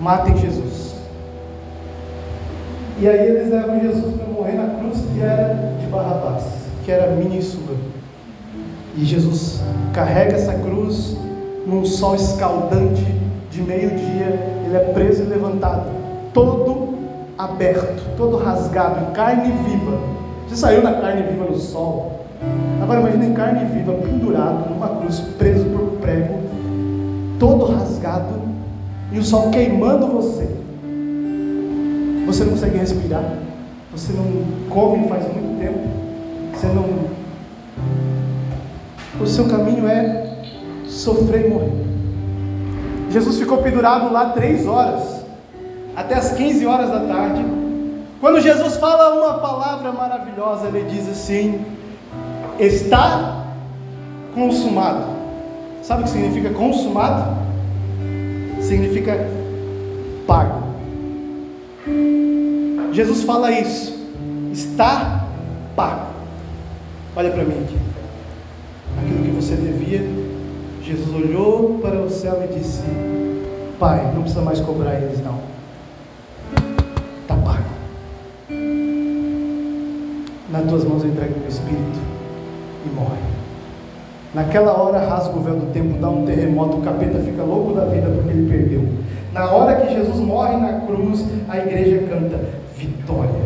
matem 0.00 0.36
Jesus. 0.36 0.96
E 3.00 3.08
aí 3.08 3.28
eles 3.28 3.50
levam 3.50 3.80
Jesus 3.80 4.16
para 4.16 4.26
morrer 4.26 4.54
na 4.54 4.78
cruz 4.78 4.98
que 5.14 5.20
era 5.20 5.76
de 5.80 5.86
Barrabás, 5.86 6.44
que 6.84 6.90
era 6.90 7.12
minha 7.12 7.38
e 7.38 7.42
sua. 7.42 7.76
E 8.96 9.04
Jesus 9.04 9.60
carrega 9.92 10.34
essa 10.34 10.54
cruz 10.54 11.16
num 11.64 11.84
sol 11.84 12.16
escaldante 12.16 13.06
de 13.52 13.62
meio-dia, 13.62 14.62
ele 14.66 14.76
é 14.76 14.92
preso 14.92 15.22
e 15.22 15.26
levantado, 15.26 15.90
todo 16.34 16.98
aberto, 17.36 18.02
todo 18.16 18.36
rasgado, 18.36 19.12
carne 19.12 19.52
viva. 19.52 19.96
Você 20.48 20.56
saiu 20.56 20.82
na 20.82 20.94
carne 20.94 21.22
viva 21.22 21.44
no 21.44 21.56
sol, 21.56 22.26
Agora 22.80 23.00
imagine 23.00 23.34
carne 23.34 23.64
viva, 23.66 23.92
pendurado 23.94 24.70
numa 24.70 24.88
cruz, 25.00 25.20
preso 25.38 25.64
por 25.66 25.98
prego, 26.00 26.40
todo 27.38 27.66
rasgado, 27.66 28.34
e 29.12 29.18
o 29.18 29.24
sol 29.24 29.50
queimando 29.50 30.06
você. 30.06 30.48
Você 32.26 32.44
não 32.44 32.52
consegue 32.52 32.78
respirar, 32.78 33.24
você 33.92 34.12
não 34.12 34.24
come 34.68 35.08
faz 35.08 35.24
muito 35.24 35.58
tempo, 35.58 35.80
você 36.54 36.66
não. 36.66 37.08
O 39.20 39.26
seu 39.26 39.48
caminho 39.48 39.88
é 39.88 40.28
sofrer 40.86 41.46
e 41.46 41.48
morrer. 41.50 41.72
Jesus 43.10 43.38
ficou 43.38 43.58
pendurado 43.58 44.12
lá 44.12 44.30
três 44.30 44.66
horas, 44.66 45.24
até 45.96 46.14
as 46.14 46.32
15 46.32 46.66
horas 46.66 46.90
da 46.90 47.00
tarde, 47.00 47.44
Quando 48.20 48.40
Jesus 48.40 48.76
fala 48.76 49.14
uma 49.14 49.38
palavra 49.38 49.92
maravilhosa, 49.92 50.66
ele 50.66 50.84
diz 50.90 51.08
assim: 51.08 51.64
está 52.58 53.44
consumado. 54.34 55.06
Sabe 55.82 56.02
o 56.02 56.04
que 56.04 56.10
significa 56.10 56.50
consumado? 56.50 57.36
Significa 58.60 59.28
pago. 60.26 60.68
Jesus 62.92 63.22
fala 63.22 63.50
isso, 63.52 63.96
está 64.52 65.26
pago. 65.76 66.08
Olha 67.16 67.30
para 67.30 67.44
mim 67.44 67.64
aqui. 67.64 67.78
Aquilo 69.00 69.24
que 69.24 69.30
você 69.30 69.54
devia, 69.54 70.02
Jesus 70.82 71.14
olhou 71.14 71.78
para 71.80 72.02
o 72.02 72.10
céu 72.10 72.42
e 72.44 72.58
disse: 72.58 72.82
Pai, 73.78 74.12
não 74.12 74.22
precisa 74.22 74.42
mais 74.42 74.60
cobrar 74.60 74.94
eles, 74.94 75.22
não. 75.24 75.38
Está 77.22 77.36
pago. 77.36 77.64
Nas 80.50 80.68
tuas 80.68 80.84
mãos 80.84 81.04
eu 81.04 81.10
entrego 81.10 81.34
o 81.34 81.38
meu 81.38 81.48
espírito 81.48 82.07
e 82.84 82.94
morre. 82.94 83.38
Naquela 84.34 84.72
hora 84.72 84.98
rasga 84.98 85.36
o 85.36 85.40
véu 85.40 85.56
do 85.56 85.72
tempo, 85.72 85.98
dá 85.98 86.10
um 86.10 86.26
terremoto, 86.26 86.76
o 86.76 86.82
capeta 86.82 87.18
fica 87.18 87.42
louco 87.42 87.72
da 87.72 87.86
vida 87.86 88.08
porque 88.08 88.30
ele 88.30 88.50
perdeu. 88.50 88.84
Na 89.32 89.50
hora 89.50 89.76
que 89.76 89.94
Jesus 89.94 90.18
morre 90.18 90.56
na 90.56 90.80
cruz, 90.80 91.24
a 91.48 91.58
igreja 91.58 92.06
canta 92.08 92.38
vitória, 92.76 93.40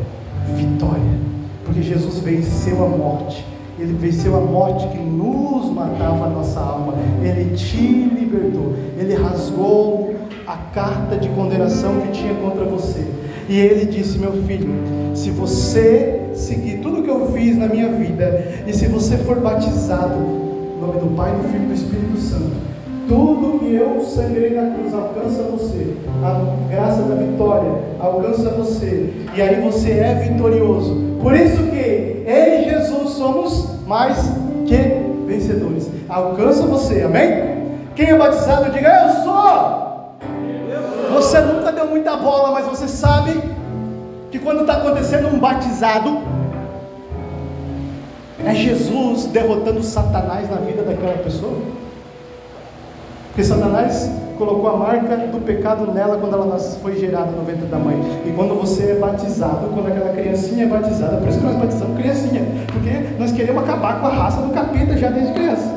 vitória, 0.57 1.19
porque 1.65 1.83
Jesus 1.83 2.19
venceu 2.19 2.85
a 2.85 2.89
morte. 2.89 3.47
Ele 3.79 3.95
venceu 3.95 4.37
a 4.37 4.41
morte 4.41 4.87
que 4.89 4.99
nos 4.99 5.71
matava 5.73 6.27
a 6.27 6.29
nossa 6.29 6.61
alma. 6.61 6.95
Ele 7.23 7.57
te 7.57 7.77
libertou. 7.77 8.75
Ele 8.99 9.15
rasgou 9.15 10.15
a 10.47 10.57
carta 10.75 11.17
de 11.17 11.29
condenação 11.31 12.01
que 12.01 12.13
tinha 12.13 12.35
contra 12.35 12.65
você. 12.65 13.07
E 13.49 13.59
ele 13.59 13.87
disse: 13.87 14.19
Meu 14.19 14.33
filho, 14.45 14.69
se 15.15 15.31
você 15.31 16.22
seguir 16.35 16.79
tudo 16.79 17.03
que 17.03 17.11
eu 17.11 17.33
fiz 17.33 17.57
na 17.57 17.67
minha 17.67 17.89
vida, 17.91 18.45
e 18.67 18.73
se 18.73 18.87
você 18.87 19.17
for 19.19 19.41
batizado, 19.41 20.15
em 20.15 20.81
nome 20.81 21.01
do 21.01 21.17
Pai, 21.17 21.33
do 21.33 21.49
Filho 21.49 21.65
e 21.65 21.67
do 21.67 21.75
Espírito 21.75 22.19
Santo, 22.19 22.53
tudo 23.09 23.59
que 23.59 23.75
eu 23.75 24.01
sangrei 24.01 24.55
na 24.55 24.75
cruz 24.75 24.95
alcança 24.95 25.43
você, 25.43 25.95
a 26.23 26.71
graça 26.71 27.03
da 27.03 27.15
vitória 27.17 27.73
alcança 28.01 28.51
você, 28.51 29.13
e 29.35 29.43
aí 29.43 29.61
você 29.61 29.91
é 29.91 30.15
vitorioso. 30.15 30.97
Por 31.21 31.35
isso 31.35 31.63
que 31.65 32.25
em 32.27 32.71
Jesus 32.71 33.11
somos 33.11 33.87
mais 33.87 34.19
que 34.67 34.77
vencedores. 35.27 35.89
Alcança 36.09 36.63
você, 36.63 37.03
amém? 37.03 37.63
Quem 37.95 38.09
é 38.09 38.17
batizado, 38.17 38.71
diga 38.71 38.89
eu 38.89 39.23
sou. 39.23 40.17
Você 41.15 41.41
nunca 41.41 41.71
deu 41.73 41.87
muita 41.87 42.17
bola, 42.17 42.53
mas 42.53 42.67
você 42.67 42.89
sabe 42.89 43.33
que 44.33 44.39
quando 44.39 44.63
está 44.63 44.79
acontecendo 44.79 45.29
um 45.29 45.39
batizado, 45.39 46.23
é 48.45 48.55
Jesus 48.55 49.27
derrotando 49.27 49.83
Satanás 49.83 50.51
na 50.51 50.57
vida 50.57 50.83
daquela 50.83 51.19
pessoa. 51.19 51.59
Porque 53.29 53.45
Satanás 53.45 54.11
colocou 54.39 54.71
a 54.71 54.77
marca 54.79 55.17
do 55.19 55.39
pecado 55.45 55.93
nela 55.93 56.17
quando 56.17 56.35
ela 56.35 56.59
foi 56.59 56.99
gerada 56.99 57.31
no 57.31 57.45
ventre 57.45 57.67
da 57.67 57.79
mãe. 57.79 58.01
E 58.25 58.33
quando 58.33 58.59
você 58.59 58.93
é 58.93 58.95
batizado, 58.95 59.69
quando 59.69 59.89
aquela 59.89 60.13
criancinha 60.15 60.65
é 60.65 60.67
batizada, 60.67 61.19
por 61.19 61.29
isso 61.29 61.39
que 61.39 61.45
nós 61.45 61.57
batizamos 61.57 61.99
criancinha, 61.99 62.43
porque 62.73 63.15
nós 63.19 63.33
queremos 63.33 63.63
acabar 63.63 64.01
com 64.01 64.07
a 64.07 64.11
raça 64.11 64.41
do 64.41 64.53
capeta 64.53 64.97
já 64.97 65.11
desde 65.11 65.35
criança. 65.35 65.71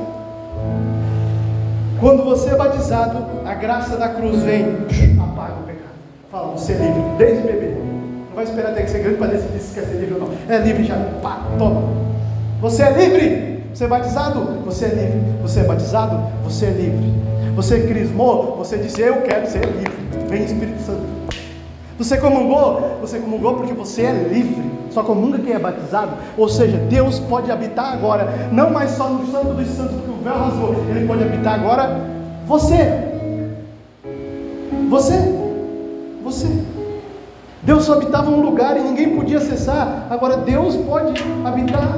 Quando 2.00 2.24
você 2.24 2.52
é 2.52 2.56
batizado, 2.56 3.18
a 3.46 3.54
graça 3.54 3.98
da 3.98 4.08
cruz 4.08 4.42
vem, 4.44 4.78
apaga 5.22 5.56
o 5.62 5.64
pecado. 5.64 5.96
Fala, 6.32 6.52
você 6.54 6.72
é 6.72 6.78
livre, 6.78 7.04
desde 7.18 7.44
bebê. 7.44 7.95
Vai 8.36 8.44
esperar 8.44 8.72
até 8.72 8.82
que 8.82 8.92
ser 8.92 9.00
grande 9.00 9.18
para 9.18 9.28
decidir 9.28 9.60
se 9.60 9.74
quer 9.74 9.86
ser 9.86 9.94
livre 9.94 10.16
ou 10.16 10.20
não. 10.20 10.30
É 10.50 10.58
livre 10.60 10.84
já, 10.84 10.96
pá, 11.22 11.42
toma. 11.58 11.84
Você 12.62 12.84
é 12.84 12.92
livre. 12.92 13.56
Você 13.74 13.86
é 13.86 13.88
batizado, 13.88 14.40
você 14.66 14.86
é 14.86 14.90
livre. 14.90 15.22
Você 15.42 15.60
é 15.62 15.64
batizado, 15.64 16.18
você 16.44 16.66
é 16.66 16.70
livre. 16.70 17.14
Você 17.56 17.82
crismou, 17.82 18.58
você 18.58 18.78
disse: 18.78 19.02
Eu 19.02 19.22
quero 19.22 19.50
ser 19.50 19.66
livre. 19.66 19.94
Vem 20.28 20.44
Espírito 20.44 20.82
Santo. 20.82 21.04
Você 21.98 22.18
comungou, 22.18 22.98
você 23.00 23.20
comungou 23.20 23.56
porque 23.56 23.74
você 23.74 24.04
é 24.04 24.12
livre. 24.12 24.64
Só 24.92 25.04
comunga 25.04 25.40
quem 25.40 25.54
é 25.54 25.60
batizado. 25.60 26.12
Ou 26.38 26.50
seja, 26.50 26.78
Deus 26.78 27.20
pode 27.20 27.50
habitar 27.52 27.94
agora, 27.94 28.50
não 28.52 28.70
mais 28.70 28.92
só 28.92 29.10
no 29.10 29.30
Santo 29.32 29.54
dos 29.54 29.68
Santos, 29.70 29.96
porque 29.96 30.12
o 30.12 30.24
véu 30.24 30.38
rasgou. 30.38 30.76
Ele 30.90 31.08
pode 31.08 31.24
habitar 31.24 31.54
agora 31.54 32.02
você. 32.46 32.76
Você. 34.90 35.14
Você. 36.24 36.75
Deus 37.66 37.84
só 37.84 37.94
habitava 37.94 38.30
um 38.30 38.42
lugar 38.42 38.78
e 38.78 38.82
ninguém 38.82 39.16
podia 39.16 39.40
acessar. 39.40 40.06
Agora 40.10 40.38
Deus 40.38 40.76
pode 40.76 41.14
habitar 41.44 41.98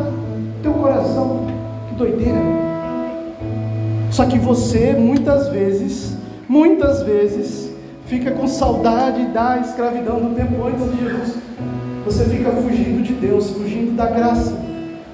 teu 0.64 0.74
coração. 0.74 1.46
Que 1.90 1.96
doideira. 1.96 2.40
Só 4.10 4.26
que 4.26 4.40
você, 4.40 4.94
muitas 4.94 5.50
vezes, 5.50 6.16
muitas 6.48 7.04
vezes, 7.04 7.70
fica 8.06 8.32
com 8.32 8.48
saudade 8.48 9.26
da 9.28 9.60
escravidão 9.60 10.20
do 10.22 10.36
tempo 10.36 10.64
antes 10.66 10.90
de 10.92 11.04
Jesus. 11.04 11.36
Você 12.06 12.24
fica 12.24 12.50
fugindo 12.52 13.04
de 13.04 13.14
Deus, 13.14 13.50
fugindo 13.50 13.94
da 13.96 14.06
graça. 14.06 14.56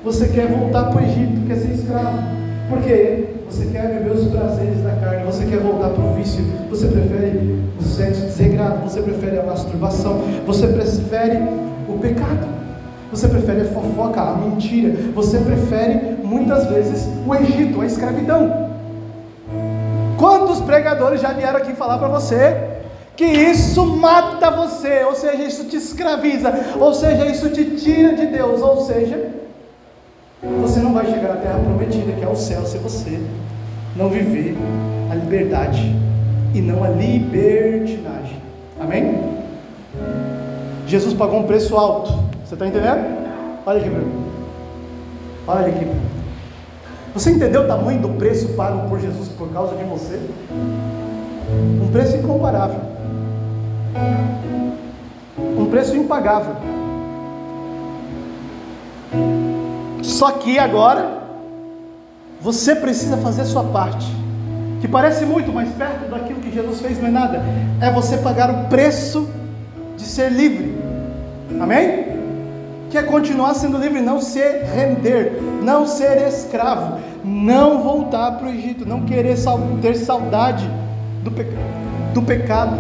Você 0.04 0.28
quer 0.28 0.48
voltar 0.48 0.84
para 0.84 1.02
o 1.02 1.04
Egito, 1.04 1.48
quer 1.48 1.56
ser 1.56 1.72
escravo. 1.72 2.20
Por 2.70 2.80
quê? 2.84 3.33
Você 3.54 3.68
quer 3.68 3.88
viver 3.88 4.10
os 4.10 4.28
prazeres 4.30 4.82
da 4.82 4.94
carne, 4.94 5.26
você 5.26 5.46
quer 5.46 5.60
voltar 5.60 5.90
para 5.90 6.04
o 6.04 6.16
vício, 6.16 6.44
você 6.72 6.88
prefere 6.88 7.62
o 7.80 7.84
sexo 7.84 8.22
desregrado, 8.22 8.80
você 8.80 9.00
prefere 9.00 9.38
a 9.38 9.44
masturbação, 9.44 10.24
você 10.44 10.66
prefere 10.66 11.38
o 11.88 12.00
pecado, 12.00 12.48
você 13.12 13.28
prefere 13.28 13.62
a 13.62 13.66
fofoca, 13.66 14.22
a 14.22 14.36
mentira, 14.38 14.98
você 15.14 15.38
prefere 15.38 16.18
muitas 16.24 16.66
vezes 16.66 17.08
o 17.28 17.36
Egito, 17.36 17.80
a 17.80 17.86
escravidão. 17.86 18.72
Quantos 20.18 20.60
pregadores 20.60 21.22
já 21.22 21.32
vieram 21.32 21.60
aqui 21.60 21.74
falar 21.74 22.00
para 22.00 22.08
você 22.08 22.58
que 23.16 23.26
isso 23.26 23.86
mata 23.86 24.50
você, 24.50 25.04
ou 25.04 25.14
seja, 25.14 25.44
isso 25.44 25.66
te 25.66 25.76
escraviza, 25.76 26.52
ou 26.80 26.92
seja, 26.92 27.28
isso 27.28 27.48
te 27.52 27.66
tira 27.76 28.16
de 28.16 28.26
Deus, 28.26 28.64
ou 28.64 28.82
seja, 28.82 29.43
você 30.62 30.80
não 30.80 30.94
vai 30.94 31.06
chegar 31.06 31.34
à 31.34 31.38
terra 31.38 31.60
prometida, 31.60 32.12
que 32.12 32.24
é 32.24 32.28
o 32.28 32.36
céu, 32.36 32.66
se 32.66 32.78
você 32.78 33.20
não 33.96 34.10
viver 34.10 34.58
a 35.10 35.16
liberdade 35.16 35.96
e 36.54 36.62
não 36.62 36.84
a 36.84 36.90
libertinagem. 36.90 38.42
Amém? 38.80 39.38
Jesus 40.86 41.14
pagou 41.14 41.40
um 41.40 41.44
preço 41.44 41.76
alto. 41.78 42.12
Você 42.46 42.56
está 42.56 42.68
entendendo? 42.68 43.24
Olha 43.66 43.80
aqui 43.80 43.90
para 43.90 44.00
mim. 44.00 44.26
Olha 45.48 45.68
aqui. 45.68 45.88
Você 47.14 47.32
entendeu 47.32 47.62
o 47.62 47.68
tamanho 47.68 48.02
do 48.02 48.10
preço 48.10 48.50
pago 48.50 48.90
por 48.90 49.00
Jesus 49.00 49.30
por 49.30 49.48
causa 49.50 49.76
de 49.76 49.84
você? 49.84 50.20
Um 51.82 51.88
preço 51.92 52.18
incomparável. 52.18 52.80
Um 55.58 55.66
preço 55.68 55.96
impagável. 55.96 56.56
Só 60.04 60.32
que 60.32 60.60
agora 60.60 61.24
você 62.40 62.76
precisa 62.76 63.18
fazer 63.18 63.42
a 63.42 63.46
sua 63.46 63.64
parte. 63.64 64.06
Que 64.82 64.88
parece 64.88 65.26
muito, 65.26 65.52
mas 65.52 65.70
perto 65.70 66.10
daquilo 66.10 66.42
que 66.42 66.52
Jesus 66.52 66.82
fez 66.82 67.00
não 67.00 67.08
é 67.08 67.12
nada. 67.12 67.42
É 67.82 67.90
você 67.90 68.18
pagar 68.18 68.52
o 68.52 68.68
preço 68.68 69.28
de 69.98 70.04
ser 70.04 70.30
livre. 70.30 70.78
Amém? 71.60 72.14
que 72.94 72.98
é 73.00 73.02
continuar 73.02 73.56
sendo 73.56 73.80
livre, 73.80 74.00
não 74.02 74.22
se 74.22 74.40
render, 74.40 75.42
não 75.64 75.88
ser 75.88 76.28
escravo, 76.28 77.00
não 77.26 77.82
voltar 77.82 78.34
para 78.34 78.46
o 78.46 78.52
Egito, 78.52 78.88
não 78.88 79.02
querer 79.02 79.36
ter 79.82 79.96
saudade 79.96 80.70
do, 81.24 81.32
peca 81.32 81.58
do 82.14 82.22
pecado, 82.22 82.78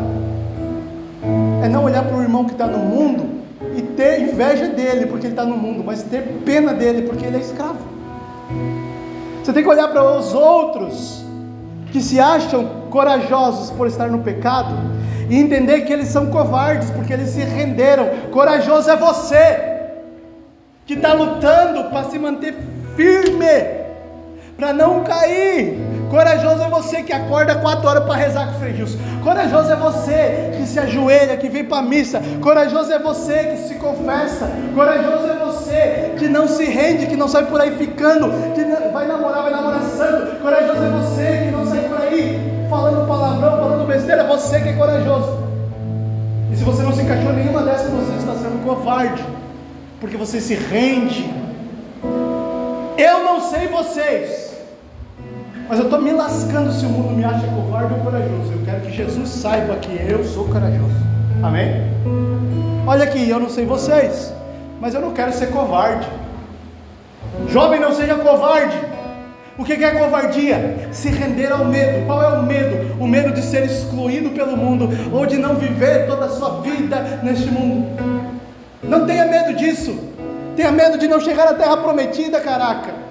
é 1.63 1.67
não 1.67 1.85
olhar 1.85 2.03
para 2.03 2.15
o 2.15 2.21
irmão 2.21 2.45
que 2.45 2.51
está 2.51 2.67
no 2.67 2.77
mundo 2.77 3.32
e 3.75 3.81
ter 3.81 4.21
inveja 4.21 4.67
dele 4.67 5.05
porque 5.07 5.27
ele 5.27 5.33
está 5.33 5.45
no 5.45 5.57
mundo, 5.57 5.83
mas 5.83 6.03
ter 6.03 6.21
pena 6.45 6.73
dele 6.73 7.03
porque 7.03 7.25
ele 7.25 7.37
é 7.37 7.39
escravo. 7.39 7.79
Você 9.43 9.51
tem 9.51 9.63
que 9.63 9.69
olhar 9.69 9.87
para 9.89 10.17
os 10.17 10.33
outros 10.33 11.25
que 11.91 12.01
se 12.01 12.19
acham 12.19 12.83
corajosos 12.89 13.69
por 13.71 13.87
estar 13.87 14.09
no 14.09 14.19
pecado 14.19 14.73
e 15.29 15.37
entender 15.37 15.81
que 15.81 15.93
eles 15.93 16.07
são 16.07 16.27
covardes 16.27 16.89
porque 16.91 17.13
eles 17.13 17.29
se 17.29 17.41
renderam. 17.41 18.07
Corajoso 18.31 18.89
é 18.89 18.95
você 18.95 19.73
que 20.85 20.93
está 20.93 21.13
lutando 21.13 21.89
para 21.89 22.09
se 22.09 22.19
manter 22.19 22.55
firme, 22.95 23.83
para 24.57 24.73
não 24.73 25.03
cair. 25.03 25.92
Corajoso 26.13 26.61
é 26.61 26.69
você 26.69 27.01
que 27.01 27.11
acorda 27.11 27.55
quatro 27.55 27.89
horas 27.89 28.03
para 28.03 28.13
rezar 28.13 28.45
com 28.45 28.57
o 28.57 28.59
Frei 28.59 28.75
Gilson. 28.75 28.99
Corajoso 29.23 29.71
é 29.71 29.75
você 29.75 30.51
que 30.55 30.67
se 30.67 30.77
ajoelha, 30.79 31.35
que 31.37 31.49
vem 31.49 31.65
para 31.65 31.79
a 31.79 31.81
missa. 31.81 32.21
Corajoso 32.39 32.93
é 32.93 32.99
você 32.99 33.33
que 33.45 33.67
se 33.67 33.75
confessa. 33.79 34.47
Corajoso 34.75 35.25
é 35.25 35.43
você 35.43 36.13
que 36.19 36.27
não 36.27 36.47
se 36.47 36.65
rende, 36.65 37.07
que 37.07 37.15
não 37.15 37.27
sai 37.27 37.47
por 37.47 37.59
aí 37.59 37.75
ficando, 37.77 38.29
que 38.53 38.63
vai 38.93 39.07
namorar, 39.07 39.41
vai 39.41 39.51
namorar 39.53 39.81
santo. 39.81 40.39
Corajoso 40.39 40.83
é 40.83 40.89
você 40.91 41.45
que 41.45 41.51
não 41.51 41.65
sai 41.65 41.89
por 41.89 41.99
aí 41.99 42.67
falando 42.69 43.07
palavrão, 43.07 43.57
falando 43.57 43.87
besteira. 43.87 44.23
Você 44.25 44.61
que 44.61 44.69
é 44.69 44.73
corajoso. 44.73 45.39
E 46.51 46.55
se 46.55 46.63
você 46.63 46.83
não 46.83 46.93
se 46.93 47.01
encaixou 47.01 47.31
em 47.31 47.37
nenhuma 47.37 47.63
dessas, 47.63 47.89
você 47.89 48.19
está 48.19 48.33
sendo 48.33 48.63
covarde, 48.63 49.25
porque 49.99 50.15
você 50.15 50.39
se 50.39 50.53
rende. 50.53 51.33
Eu 52.99 53.23
não 53.23 53.41
sei 53.41 53.67
vocês, 53.67 54.52
mas 55.67 55.79
eu 55.79 55.85
estou 55.85 56.01
me 56.01 56.11
lascando 56.11 56.71
se 56.71 56.85
o 56.85 56.89
mundo 56.89 57.11
me 57.11 57.23
acha 57.23 57.47
covarde 57.47 57.93
ou 57.93 57.99
corajoso. 57.99 58.51
Eu 58.51 58.61
quero 58.65 58.81
que 58.81 58.91
Jesus 58.91 59.29
saiba 59.29 59.75
que 59.77 59.91
eu 60.09 60.23
sou 60.23 60.47
corajoso. 60.47 60.95
Amém? 61.41 61.83
Olha 62.85 63.03
aqui, 63.03 63.29
eu 63.29 63.39
não 63.39 63.49
sei 63.49 63.65
vocês, 63.65 64.33
mas 64.79 64.93
eu 64.93 65.01
não 65.01 65.11
quero 65.11 65.31
ser 65.31 65.47
covarde. 65.47 66.07
Jovem, 67.49 67.79
não 67.79 67.93
seja 67.93 68.15
covarde. 68.15 68.77
O 69.57 69.63
que 69.63 69.73
é 69.73 69.91
covardia? 69.91 70.89
Se 70.91 71.09
render 71.09 71.51
ao 71.51 71.65
medo. 71.65 72.05
Qual 72.05 72.21
é 72.21 72.39
o 72.39 72.43
medo? 72.43 72.95
O 72.99 73.07
medo 73.07 73.31
de 73.31 73.41
ser 73.41 73.65
excluído 73.65 74.31
pelo 74.31 74.57
mundo 74.57 74.89
ou 75.11 75.25
de 75.25 75.37
não 75.37 75.55
viver 75.55 76.07
toda 76.07 76.25
a 76.25 76.29
sua 76.29 76.61
vida 76.61 77.19
neste 77.21 77.49
mundo. 77.51 77.87
Não 78.81 79.05
tenha 79.05 79.25
medo 79.25 79.53
disso. 79.53 79.95
Tenha 80.55 80.71
medo 80.71 80.97
de 80.97 81.07
não 81.07 81.19
chegar 81.19 81.47
à 81.47 81.53
terra 81.53 81.77
prometida, 81.77 82.39
caraca. 82.39 83.02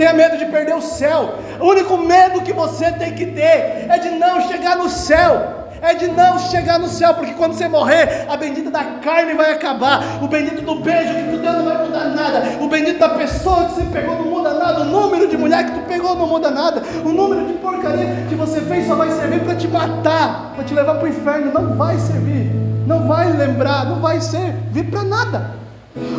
Tenha 0.00 0.14
medo 0.14 0.38
de 0.38 0.46
perder 0.46 0.74
o 0.74 0.80
céu. 0.80 1.34
O 1.60 1.66
único 1.66 1.94
medo 1.98 2.40
que 2.40 2.54
você 2.54 2.90
tem 2.90 3.12
que 3.12 3.26
ter 3.26 3.84
é 3.86 3.98
de 3.98 4.08
não 4.12 4.40
chegar 4.48 4.74
no 4.74 4.88
céu. 4.88 5.66
É 5.82 5.92
de 5.92 6.08
não 6.08 6.38
chegar 6.38 6.78
no 6.78 6.88
céu, 6.88 7.12
porque 7.12 7.34
quando 7.34 7.52
você 7.52 7.68
morrer, 7.68 8.24
a 8.26 8.34
bendita 8.34 8.70
da 8.70 8.82
carne 9.02 9.34
vai 9.34 9.52
acabar, 9.52 10.02
o 10.22 10.26
bendito 10.26 10.62
do 10.62 10.76
beijo 10.76 11.14
que 11.14 11.30
tu 11.32 11.36
deu 11.36 11.52
não 11.52 11.64
vai 11.64 11.84
mudar 11.84 12.04
nada, 12.06 12.42
o 12.60 12.68
bendito 12.68 12.98
da 12.98 13.10
pessoa 13.10 13.64
que 13.64 13.74
você 13.74 13.82
pegou 13.92 14.14
não 14.16 14.24
muda 14.24 14.54
nada, 14.54 14.80
o 14.80 14.84
número 14.84 15.26
de 15.26 15.38
mulher 15.38 15.66
que 15.66 15.72
tu 15.72 15.86
pegou 15.86 16.14
não 16.14 16.26
muda 16.26 16.50
nada, 16.50 16.82
o 17.02 17.08
número 17.10 17.46
de 17.46 17.54
porcaria 17.54 18.26
que 18.28 18.34
você 18.34 18.60
fez 18.60 18.86
só 18.86 18.94
vai 18.94 19.10
servir 19.10 19.40
para 19.40 19.54
te 19.54 19.68
matar, 19.68 20.52
para 20.54 20.64
te 20.64 20.74
levar 20.74 20.96
para 20.96 21.04
o 21.04 21.08
inferno, 21.08 21.52
não 21.52 21.76
vai 21.76 21.98
servir, 21.98 22.50
não 22.86 23.06
vai 23.06 23.32
lembrar, 23.32 23.86
não 23.86 24.00
vai 24.00 24.20
servir 24.20 24.84
para 24.90 25.02
nada. 25.02 25.60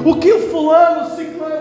O 0.04 0.16
que 0.16 0.34
o 0.34 0.50
fulano, 0.50 1.16
ciclano 1.16 1.61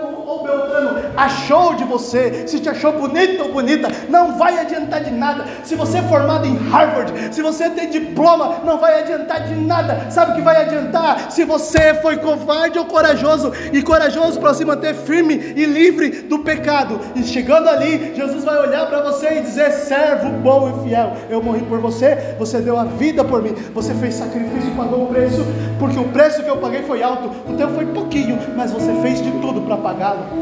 beltrano 0.51 1.11
achou 1.15 1.75
de 1.75 1.83
você, 1.83 2.47
se 2.47 2.59
te 2.59 2.69
achou 2.69 2.93
bonito 2.93 3.43
ou 3.43 3.51
bonita, 3.51 3.89
não 4.09 4.37
vai 4.37 4.59
adiantar 4.59 5.03
de 5.03 5.11
nada. 5.11 5.45
Se 5.63 5.75
você 5.75 5.97
é 5.97 6.01
formado 6.03 6.45
em 6.45 6.55
Harvard, 6.69 7.13
se 7.33 7.41
você 7.41 7.69
tem 7.69 7.89
diploma, 7.89 8.61
não 8.63 8.77
vai 8.77 9.01
adiantar 9.01 9.47
de 9.47 9.55
nada. 9.55 10.07
Sabe 10.09 10.31
o 10.31 10.35
que 10.35 10.41
vai 10.41 10.61
adiantar? 10.61 11.31
Se 11.31 11.43
você 11.43 11.93
foi 11.95 12.17
covarde 12.17 12.79
ou 12.79 12.85
corajoso, 12.85 13.51
e 13.71 13.81
corajoso 13.81 14.39
para 14.39 14.53
se 14.53 14.65
manter 14.65 14.95
firme 14.95 15.53
e 15.55 15.65
livre 15.65 16.21
do 16.23 16.39
pecado. 16.39 16.99
E 17.15 17.23
chegando 17.23 17.69
ali, 17.69 18.13
Jesus 18.15 18.43
vai 18.43 18.57
olhar 18.59 18.87
para 18.87 19.01
você 19.01 19.39
e 19.39 19.41
dizer: 19.41 19.71
servo 19.71 20.29
bom 20.29 20.69
e 20.69 20.83
fiel, 20.83 21.13
eu 21.29 21.41
morri 21.41 21.61
por 21.61 21.79
você, 21.79 22.35
você 22.37 22.59
deu 22.59 22.77
a 22.77 22.85
vida 22.85 23.23
por 23.23 23.41
mim, 23.41 23.53
você 23.73 23.93
fez 23.93 24.15
sacrifício, 24.15 24.71
pagou 24.75 25.03
o 25.03 25.07
preço, 25.07 25.45
porque 25.79 25.99
o 25.99 26.05
preço 26.05 26.43
que 26.43 26.49
eu 26.49 26.57
paguei 26.57 26.83
foi 26.83 27.03
alto, 27.03 27.29
o 27.49 27.55
teu 27.55 27.69
foi 27.69 27.85
pouquinho, 27.87 28.39
mas 28.55 28.71
você 28.71 28.93
fez 29.01 29.21
de 29.21 29.31
tudo 29.31 29.61
para 29.61 29.77
pagá-lo. 29.77 30.40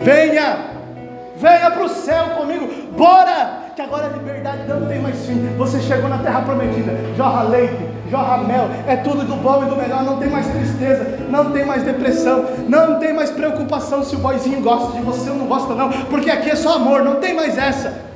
Venha, 0.00 0.56
venha 1.36 1.70
para 1.70 1.84
o 1.84 1.88
céu 1.90 2.30
comigo, 2.38 2.66
bora, 2.96 3.72
que 3.76 3.82
agora 3.82 4.06
a 4.06 4.08
liberdade 4.08 4.66
não 4.66 4.86
tem 4.86 4.98
mais 4.98 5.26
fim. 5.26 5.46
Você 5.58 5.78
chegou 5.80 6.08
na 6.08 6.16
terra 6.18 6.40
prometida, 6.40 6.94
jorra 7.18 7.42
leite, 7.42 7.84
jorra 8.10 8.38
mel, 8.38 8.70
é 8.86 8.96
tudo 8.96 9.26
do 9.26 9.36
bom 9.36 9.62
e 9.62 9.66
do 9.66 9.76
melhor, 9.76 10.02
não 10.02 10.16
tem 10.16 10.30
mais 10.30 10.46
tristeza, 10.46 11.18
não 11.28 11.52
tem 11.52 11.66
mais 11.66 11.82
depressão, 11.82 12.46
não 12.66 12.98
tem 12.98 13.12
mais 13.12 13.30
preocupação 13.30 14.02
se 14.02 14.16
o 14.16 14.20
boizinho 14.20 14.62
gosta 14.62 14.92
de 14.92 15.02
você 15.02 15.28
ou 15.28 15.36
não 15.36 15.46
gosta, 15.46 15.74
não, 15.74 15.90
porque 15.90 16.30
aqui 16.30 16.48
é 16.48 16.56
só 16.56 16.76
amor, 16.76 17.04
não 17.04 17.16
tem 17.16 17.34
mais 17.34 17.58
essa. 17.58 18.08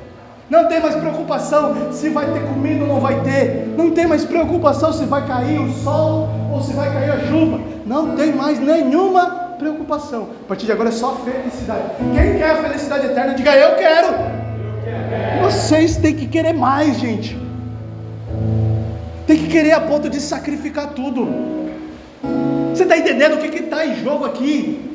Não 0.47 0.67
tem 0.67 0.79
mais 0.79 0.93
preocupação 0.93 1.91
se 1.91 2.09
vai 2.09 2.27
ter 2.31 2.41
comida 2.41 2.83
ou 2.83 2.87
não 2.87 2.99
vai 2.99 3.19
ter. 3.21 3.73
Não 3.75 3.89
tem 3.89 4.05
mais 4.05 4.23
preocupação 4.23 4.93
se 4.93 5.03
vai 5.05 5.25
cair 5.25 5.59
o 5.59 5.71
sol 5.71 6.29
ou 6.53 6.61
se 6.61 6.71
vai 6.73 6.93
cair 6.93 7.09
a 7.09 7.19
chuva. 7.25 7.59
Não 7.83 8.15
tem 8.15 8.31
mais 8.31 8.59
nenhuma 8.59 9.44
preocupação. 9.57 10.29
A 10.43 10.47
partir 10.47 10.65
de 10.65 10.71
agora 10.71 10.89
é 10.89 10.91
só 10.91 11.15
felicidade. 11.17 11.83
Quem 12.13 12.37
quer 12.37 12.51
a 12.51 12.63
felicidade 12.63 13.07
eterna, 13.07 13.33
diga 13.33 13.55
eu 13.55 13.75
quero. 13.75 14.07
Vocês 15.43 15.97
têm 15.97 16.15
que 16.15 16.27
querer 16.27 16.53
mais, 16.53 16.99
gente. 16.99 17.37
Tem 19.27 19.37
que 19.37 19.47
querer 19.47 19.71
a 19.71 19.81
ponto 19.81 20.09
de 20.09 20.19
sacrificar 20.19 20.89
tudo. 20.89 21.27
Você 22.69 22.83
está 22.83 22.97
entendendo 22.97 23.35
o 23.35 23.37
que 23.37 23.57
está 23.57 23.85
em 23.85 24.03
jogo 24.03 24.25
aqui? 24.25 24.94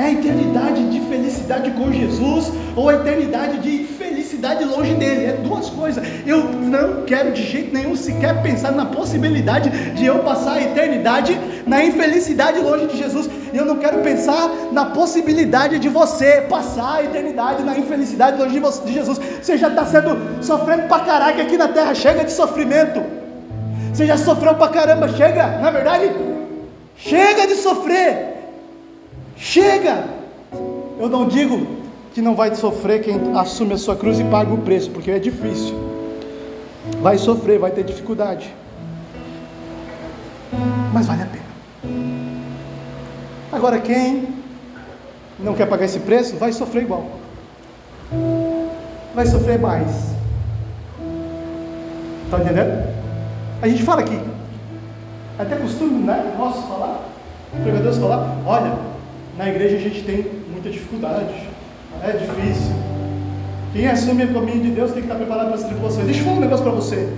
É 0.00 0.04
a 0.04 0.12
eternidade 0.12 0.88
de 0.88 0.98
felicidade 1.00 1.70
com 1.72 1.92
Jesus 1.92 2.50
ou 2.74 2.88
a 2.88 2.94
eternidade 2.94 3.58
de 3.58 3.82
infelicidade 3.82 4.64
longe 4.64 4.94
dele. 4.94 5.26
É 5.26 5.32
duas 5.32 5.68
coisas. 5.68 6.02
Eu 6.26 6.44
não 6.44 7.02
quero 7.04 7.32
de 7.32 7.42
jeito 7.42 7.74
nenhum 7.74 7.94
sequer 7.94 8.42
pensar 8.42 8.72
na 8.72 8.86
possibilidade 8.86 9.68
de 9.92 10.06
eu 10.06 10.20
passar 10.20 10.52
a 10.54 10.62
eternidade 10.62 11.38
na 11.66 11.84
infelicidade 11.84 12.60
longe 12.60 12.86
de 12.86 12.96
Jesus. 12.96 13.28
Eu 13.52 13.66
não 13.66 13.76
quero 13.76 13.98
pensar 13.98 14.48
na 14.72 14.86
possibilidade 14.86 15.78
de 15.78 15.90
você 15.90 16.46
passar 16.48 16.94
a 16.94 17.04
eternidade 17.04 17.62
na 17.62 17.78
infelicidade 17.78 18.40
longe 18.40 18.58
de 18.86 18.94
Jesus. 18.94 19.20
Você 19.42 19.58
já 19.58 19.68
está 19.68 19.84
sendo 19.84 20.42
sofrendo 20.42 20.84
pra 20.84 21.00
caraca 21.00 21.42
aqui 21.42 21.58
na 21.58 21.68
terra. 21.68 21.94
Chega 21.94 22.24
de 22.24 22.32
sofrimento. 22.32 23.02
Você 23.92 24.06
já 24.06 24.16
sofreu 24.16 24.54
pra 24.54 24.68
caramba. 24.68 25.10
Chega, 25.10 25.58
na 25.58 25.68
é 25.68 25.72
verdade. 25.72 26.10
Chega 26.96 27.46
de 27.46 27.56
sofrer. 27.56 28.29
Chega! 29.40 30.04
Eu 30.98 31.08
não 31.08 31.26
digo 31.26 31.66
que 32.12 32.20
não 32.20 32.36
vai 32.36 32.54
sofrer 32.54 33.02
quem 33.02 33.18
assume 33.34 33.72
a 33.72 33.78
sua 33.78 33.96
cruz 33.96 34.20
e 34.20 34.24
paga 34.24 34.52
o 34.52 34.58
preço, 34.58 34.90
porque 34.90 35.10
é 35.10 35.18
difícil. 35.18 35.74
Vai 37.00 37.16
sofrer, 37.16 37.58
vai 37.58 37.70
ter 37.70 37.82
dificuldade. 37.82 38.54
Mas 40.92 41.06
vale 41.06 41.22
a 41.22 41.26
pena. 41.26 41.44
Agora, 43.50 43.80
quem 43.80 44.28
não 45.38 45.54
quer 45.54 45.66
pagar 45.66 45.86
esse 45.86 46.00
preço, 46.00 46.36
vai 46.36 46.52
sofrer 46.52 46.82
igual. 46.82 47.06
Vai 49.14 49.26
sofrer 49.26 49.58
mais. 49.58 49.88
Está 52.26 52.40
entendendo? 52.40 52.94
A 53.62 53.68
gente 53.68 53.82
fala 53.84 54.02
aqui. 54.02 54.20
Até 55.38 55.56
costume, 55.56 56.02
né? 56.02 56.34
Posso 56.36 56.60
falar? 56.68 57.08
Pregadores 57.62 57.96
falar, 57.96 58.36
olha, 58.46 58.89
na 59.40 59.48
igreja 59.48 59.76
a 59.76 59.80
gente 59.80 60.02
tem 60.02 60.26
muita 60.52 60.68
dificuldade, 60.68 61.32
é 62.02 62.12
difícil. 62.12 62.74
Quem 63.72 63.86
assume 63.86 64.24
o 64.24 64.34
caminho 64.34 64.60
de 64.60 64.70
Deus 64.72 64.92
tem 64.92 65.00
que 65.00 65.06
estar 65.08 65.14
preparado 65.14 65.46
para 65.46 65.54
as 65.54 65.64
tribulações. 65.64 66.04
Deixa 66.04 66.20
eu 66.20 66.24
falar 66.24 66.36
um 66.36 66.40
negócio 66.40 66.62
para 66.62 66.74
você. 66.74 67.08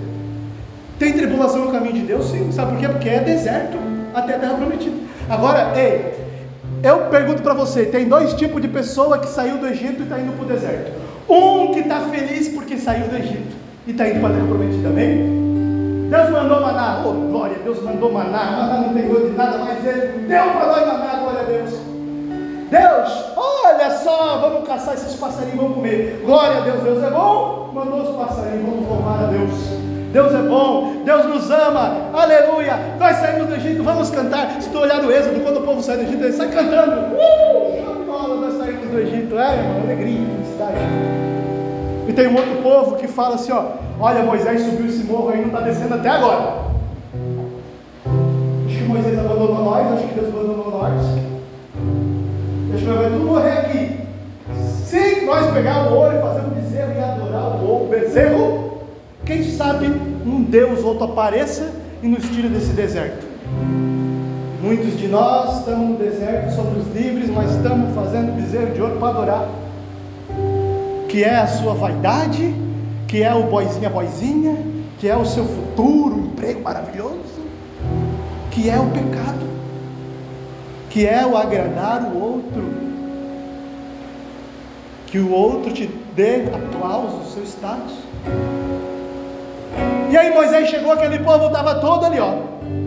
Tem 0.97 1.11
tribulação 1.11 1.65
no 1.65 1.71
caminho 1.73 1.95
de 1.95 2.03
Deus? 2.03 2.27
Sim. 2.27 2.49
Sabe 2.53 2.71
por 2.71 2.79
quê? 2.79 2.87
Porque 2.87 3.09
é 3.09 3.19
deserto 3.19 3.77
até 4.13 4.35
a 4.35 4.39
terra 4.39 4.53
prometida. 4.53 4.95
Agora, 5.29 5.73
ei, 5.77 6.13
eu 6.81 7.09
pergunto 7.09 7.41
para 7.41 7.53
você: 7.53 7.87
tem 7.87 8.07
dois 8.07 8.33
tipos 8.35 8.61
de 8.61 8.69
pessoa 8.69 9.19
que 9.19 9.27
saiu 9.27 9.57
do 9.57 9.67
Egito 9.67 9.99
e 9.99 10.03
está 10.03 10.17
indo 10.17 10.31
para 10.31 10.45
o 10.45 10.47
deserto. 10.47 10.93
Um 11.27 11.73
que 11.73 11.79
está 11.79 11.99
feliz 12.01 12.47
porque 12.47 12.77
saiu 12.77 13.09
do 13.09 13.17
Egito 13.17 13.53
e 13.85 13.91
está 13.91 14.07
indo 14.07 14.21
para 14.21 14.29
a 14.29 14.33
terra 14.33 14.47
prometida, 14.47 14.87
amém? 14.87 15.43
Deus 16.09 16.29
mandou 16.29 16.61
maná, 16.61 17.03
oh 17.05 17.11
glória, 17.11 17.57
Deus 17.65 17.83
mandou 17.83 18.13
maná, 18.13 18.51
maná 18.51 18.81
não 18.87 18.93
tem 18.93 19.07
gosto 19.07 19.31
de 19.31 19.35
nada, 19.35 19.57
mas 19.57 19.85
Ele 19.85 20.27
deu 20.27 20.43
para 20.51 20.67
nós 20.67 20.87
maná. 20.87 21.12
Deus, 22.73 23.25
olha 23.37 23.91
só, 23.99 24.39
vamos 24.39 24.67
caçar 24.67 24.95
esses 24.95 25.13
passarinhos, 25.13 25.57
vamos 25.57 25.75
comer. 25.75 26.23
Glória 26.25 26.57
a 26.57 26.61
Deus, 26.61 26.81
Deus 26.81 27.03
é 27.03 27.09
bom. 27.11 27.69
Mandou 27.71 28.01
os 28.01 28.15
passarinhos, 28.15 28.65
vamos 28.65 28.89
louvar 28.89 29.25
a 29.25 29.27
Deus. 29.27 29.51
Deus 30.11 30.33
é 30.33 30.41
bom, 30.41 31.03
Deus 31.05 31.25
nos 31.27 31.51
ama, 31.51 32.09
aleluia. 32.11 32.79
Nós 32.99 33.17
saímos 33.17 33.47
do 33.47 33.55
Egito, 33.55 33.83
vamos 33.83 34.09
cantar. 34.09 34.59
Se 34.59 34.71
tu 34.71 34.79
olhar 34.79 35.03
no 35.03 35.11
Êxodo, 35.11 35.39
quando 35.41 35.57
o 35.57 35.61
povo 35.61 35.83
sai 35.83 35.97
do 35.97 36.03
Egito, 36.03 36.23
ele 36.23 36.33
sai 36.33 36.49
cantando. 36.49 37.15
Uh! 37.15 38.41
Nós 38.41 38.57
saímos 38.57 38.89
do 38.89 38.99
Egito, 38.99 39.37
é, 39.37 39.55
irmão, 39.55 39.81
alegria, 39.83 40.27
felicidade. 40.35 40.77
E 42.07 42.13
tem 42.13 42.27
um 42.27 42.35
outro 42.35 42.55
povo 42.63 42.95
que 42.95 43.07
fala 43.07 43.35
assim: 43.35 43.51
ó, 43.51 43.65
olha, 43.99 44.23
Moisés 44.23 44.61
subiu 44.61 44.87
esse 44.87 45.03
morro 45.03 45.29
aí, 45.29 45.41
não 45.41 45.47
está 45.47 45.59
descendo 45.59 45.93
até 45.93 46.09
agora. 46.09 46.55
Acho 48.65 48.77
que 48.77 48.83
Moisés 48.83 49.19
abandonou 49.19 49.63
nós, 49.63 49.93
acho 49.93 50.07
que 50.07 50.19
Deus 50.19 50.27
abandonou 50.29 50.71
nós. 50.71 51.32
Deixa 52.73 52.89
eu 52.89 52.97
ver, 52.97 53.11
tudo 53.11 53.25
morrer 53.25 53.51
aqui. 53.51 53.99
Se 54.83 55.25
nós 55.25 55.53
pegar 55.53 55.91
o 55.91 55.95
ouro 55.95 56.17
e 56.17 56.21
fazer 56.21 56.41
um 56.41 56.49
bezerro 56.49 56.91
e 56.91 56.99
adorar 56.99 57.61
o 57.61 57.69
ouro, 57.69 57.85
bezerro, 57.85 58.79
quem 59.23 59.43
sabe 59.43 59.85
um 60.25 60.41
Deus 60.41 60.83
outro 60.83 61.03
apareça 61.03 61.71
e 62.01 62.07
nos 62.07 62.27
tira 62.29 62.49
desse 62.49 62.73
deserto. 62.73 63.27
Muitos 64.59 64.97
de 64.97 65.07
nós 65.07 65.59
estamos 65.59 65.87
no 65.87 65.97
deserto, 65.97 66.55
somos 66.55 66.87
livres, 66.95 67.29
mas 67.29 67.51
estamos 67.51 67.93
fazendo 67.93 68.35
bezerro 68.35 68.73
de 68.73 68.81
ouro 68.81 68.95
para 68.95 69.09
adorar. 69.09 69.49
Que 71.07 71.23
é 71.23 71.35
a 71.35 71.45
sua 71.45 71.75
vaidade, 71.75 72.55
que 73.07 73.21
é 73.21 73.31
o 73.35 73.43
boizinha 73.43 73.89
boizinha, 73.91 74.57
que 74.97 75.07
é 75.07 75.15
o 75.15 75.25
seu 75.25 75.45
futuro, 75.45 76.15
um 76.15 76.25
emprego 76.25 76.61
maravilhoso, 76.61 77.43
que 78.49 78.67
é 78.67 78.79
o 78.79 78.87
pecado 78.87 79.52
que 80.93 81.07
é 81.07 81.25
o 81.25 81.35
agradar 81.35 82.03
o 82.03 82.21
outro, 82.21 82.63
que 85.07 85.17
o 85.17 85.31
outro 85.31 85.73
te 85.73 85.87
dê 86.15 86.43
aplauso, 86.53 87.33
seu 87.33 87.43
status. 87.43 87.93
E 90.11 90.15
aí 90.15 90.31
Moisés 90.31 90.69
chegou, 90.69 90.91
aquele 90.91 91.17
povo 91.17 91.47
estava 91.47 91.79
todo 91.79 92.05
ali, 92.05 92.19
ó, 92.19 92.33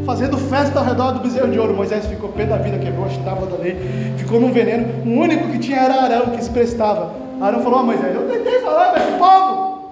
fazendo 0.07 0.39
festa 0.39 0.79
ao 0.79 0.85
redor 0.85 1.15
do 1.15 1.19
bezerro 1.19 1.51
de 1.51 1.59
ouro. 1.59 1.75
Moisés 1.75 2.07
ficou 2.07 2.29
pé 2.29 2.47
da 2.47 2.59
vida, 2.59 2.79
quebrou 2.79 3.07
as 3.07 3.17
tábuas 3.17 3.51
da 3.51 3.57
lei, 3.57 3.77
ficou 4.17 4.39
num 4.39 4.53
veneno. 4.53 4.87
O 5.05 5.21
único 5.21 5.49
que 5.49 5.59
tinha 5.59 5.81
era 5.81 6.03
Arão, 6.03 6.27
que 6.27 6.45
se 6.45 6.51
prestava. 6.51 7.13
Arão 7.41 7.61
falou: 7.61 7.81
oh, 7.81 7.83
Moisés, 7.83 8.15
eu 8.15 8.29
tentei 8.29 8.61
falar 8.61 8.97
esse 8.99 9.19
povo. 9.19 9.91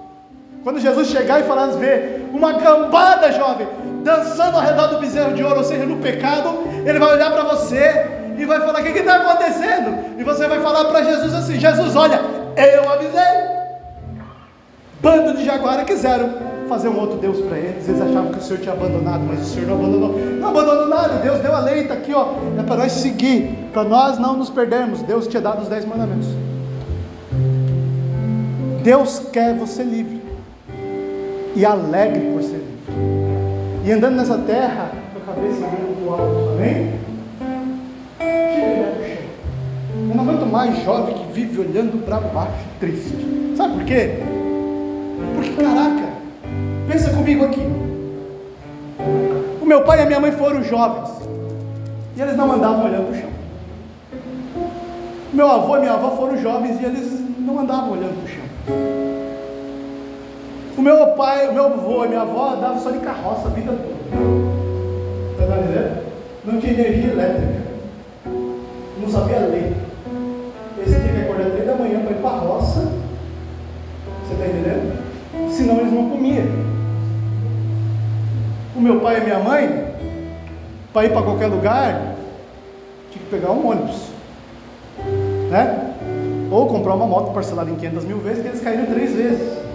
Quando 0.63 0.79
Jesus 0.79 1.09
chegar 1.09 1.41
e 1.41 1.43
falar, 1.43 1.67
ver 1.67 2.29
uma 2.33 2.53
cambada 2.53 3.29
jovem 3.33 3.67
dançando 4.05 4.55
ao 4.55 4.61
redor 4.61 4.87
do 4.87 4.99
bezerro 4.99 5.33
de 5.33 5.43
ouro, 5.43 5.57
ou 5.57 5.63
seja, 5.63 5.83
no 5.83 5.97
pecado, 5.97 6.59
ele 6.85 6.99
vai 6.99 7.13
olhar 7.13 7.31
para 7.31 7.43
você 7.43 8.05
e 8.37 8.45
vai 8.45 8.59
falar: 8.59 8.81
O 8.81 8.83
que 8.83 8.99
está 8.99 9.15
acontecendo? 9.15 10.19
E 10.19 10.23
você 10.23 10.47
vai 10.47 10.61
falar 10.61 10.85
para 10.85 11.03
Jesus 11.03 11.33
assim: 11.33 11.59
Jesus, 11.59 11.95
olha, 11.95 12.21
eu 12.55 12.87
avisei. 12.87 13.55
Bando 15.01 15.35
de 15.35 15.43
jaguara 15.43 15.83
quiseram 15.83 16.29
fazer 16.69 16.87
um 16.87 16.99
outro 16.99 17.17
Deus 17.17 17.41
para 17.41 17.57
eles. 17.57 17.87
Eles 17.89 18.01
achavam 18.01 18.31
que 18.31 18.37
o 18.37 18.41
Senhor 18.41 18.59
tinha 18.59 18.73
abandonado, 18.73 19.23
mas 19.27 19.41
o 19.41 19.45
Senhor 19.45 19.67
não 19.67 19.75
abandonou. 19.75 20.13
Não 20.13 20.49
abandonou 20.49 20.87
nada. 20.87 21.15
Deus 21.15 21.39
deu 21.39 21.55
a 21.55 21.59
lei, 21.59 21.81
está 21.81 21.95
aqui, 21.95 22.13
ó. 22.13 22.27
É 22.59 22.63
para 22.63 22.77
nós 22.77 22.91
seguir, 22.91 23.69
para 23.73 23.83
nós 23.83 24.19
não 24.19 24.37
nos 24.37 24.51
perdermos. 24.51 25.01
Deus 25.01 25.27
tinha 25.27 25.41
dado 25.41 25.63
os 25.63 25.67
dez 25.67 25.83
mandamentos. 25.83 26.27
Deus 28.83 29.19
quer 29.33 29.55
você 29.55 29.81
livre 29.81 30.21
e 31.55 31.65
alegre 31.65 32.31
por 32.31 32.43
ser 32.43 32.57
livre. 32.57 33.34
E 33.85 33.91
andando 33.91 34.15
nessa 34.15 34.39
terra, 34.39 34.89
com 35.13 35.19
a 35.19 35.35
cabeça 35.35 35.59
olhando 35.59 35.95
para 36.01 36.07
o 36.07 36.13
alto, 36.13 36.49
amém? 36.53 36.93
Chega 38.17 38.91
chão. 39.05 40.09
Eu 40.09 40.15
não 40.15 40.23
aguento 40.23 40.51
mais 40.51 40.83
jovem 40.83 41.13
que 41.13 41.31
vive 41.31 41.61
olhando 41.61 42.03
para 42.03 42.19
baixo, 42.19 42.65
triste. 42.79 43.13
Sabe 43.55 43.75
por 43.75 43.83
quê? 43.83 44.23
Porque, 45.35 45.51
caraca, 45.61 46.03
pensa 46.87 47.11
comigo 47.11 47.45
aqui. 47.45 47.61
O 49.61 49.65
meu 49.67 49.83
pai 49.83 49.99
e 49.99 50.01
a 50.01 50.05
minha 50.07 50.19
mãe 50.19 50.31
foram 50.31 50.63
jovens. 50.63 51.11
E 52.17 52.21
eles 52.23 52.35
não 52.35 52.53
andavam 52.53 52.85
olhando 52.85 53.05
para 53.05 53.15
o 53.15 53.21
chão. 53.21 53.29
Meu 55.31 55.47
avô 55.47 55.77
e 55.77 55.81
minha 55.81 55.93
avó 55.93 56.09
foram 56.17 56.41
jovens 56.41 56.81
e 56.81 56.85
eles 56.85 57.23
não 57.37 57.59
andavam 57.59 57.91
olhando 57.91 58.15
para 58.15 58.25
o 58.25 58.33
chão. 58.33 59.14
O 60.77 60.81
meu 60.81 61.07
pai, 61.13 61.47
o 61.47 61.53
meu 61.53 61.65
avô 61.65 62.03
e 62.03 62.09
minha 62.09 62.21
avó 62.21 62.53
andavam 62.55 62.79
só 62.81 62.91
de 62.91 62.99
carroça 62.99 63.47
a 63.47 63.51
vida 63.51 63.71
toda. 63.71 63.95
Está 65.41 65.57
entendendo? 65.57 66.03
Não 66.43 66.59
tinha 66.59 66.73
energia 66.73 67.11
elétrica. 67.11 67.61
Não 68.99 69.09
sabia 69.09 69.39
ler. 69.39 69.73
Eles 70.77 70.95
tinham 70.95 71.15
que 71.15 71.21
acordar 71.21 71.51
três 71.51 71.65
da 71.65 71.75
manhã 71.75 72.01
para 72.01 72.11
ir 72.11 72.21
para 72.21 72.29
a 72.29 72.39
roça. 72.39 72.91
Você 74.23 74.33
está 74.33 74.45
entendendo? 74.47 75.05
senão 75.51 75.79
eles 75.79 75.93
não 75.93 76.09
comiam. 76.09 76.45
O 78.75 78.81
meu 78.81 78.99
pai 78.99 79.21
e 79.21 79.23
minha 79.23 79.39
mãe, 79.39 79.95
para 80.91 81.05
ir 81.05 81.13
para 81.13 81.21
qualquer 81.21 81.47
lugar, 81.47 82.15
tinha 83.11 83.23
que 83.23 83.29
pegar 83.29 83.51
um 83.51 83.69
ônibus, 83.69 84.09
né? 85.49 85.93
Ou 86.51 86.67
comprar 86.67 86.95
uma 86.95 87.07
moto 87.07 87.33
parcelada 87.33 87.71
em 87.71 87.75
500 87.75 88.05
mil 88.05 88.17
vezes, 88.17 88.41
que 88.41 88.49
eles 88.49 88.61
caíram 88.61 88.85
três 88.85 89.13
vezes 89.13 89.65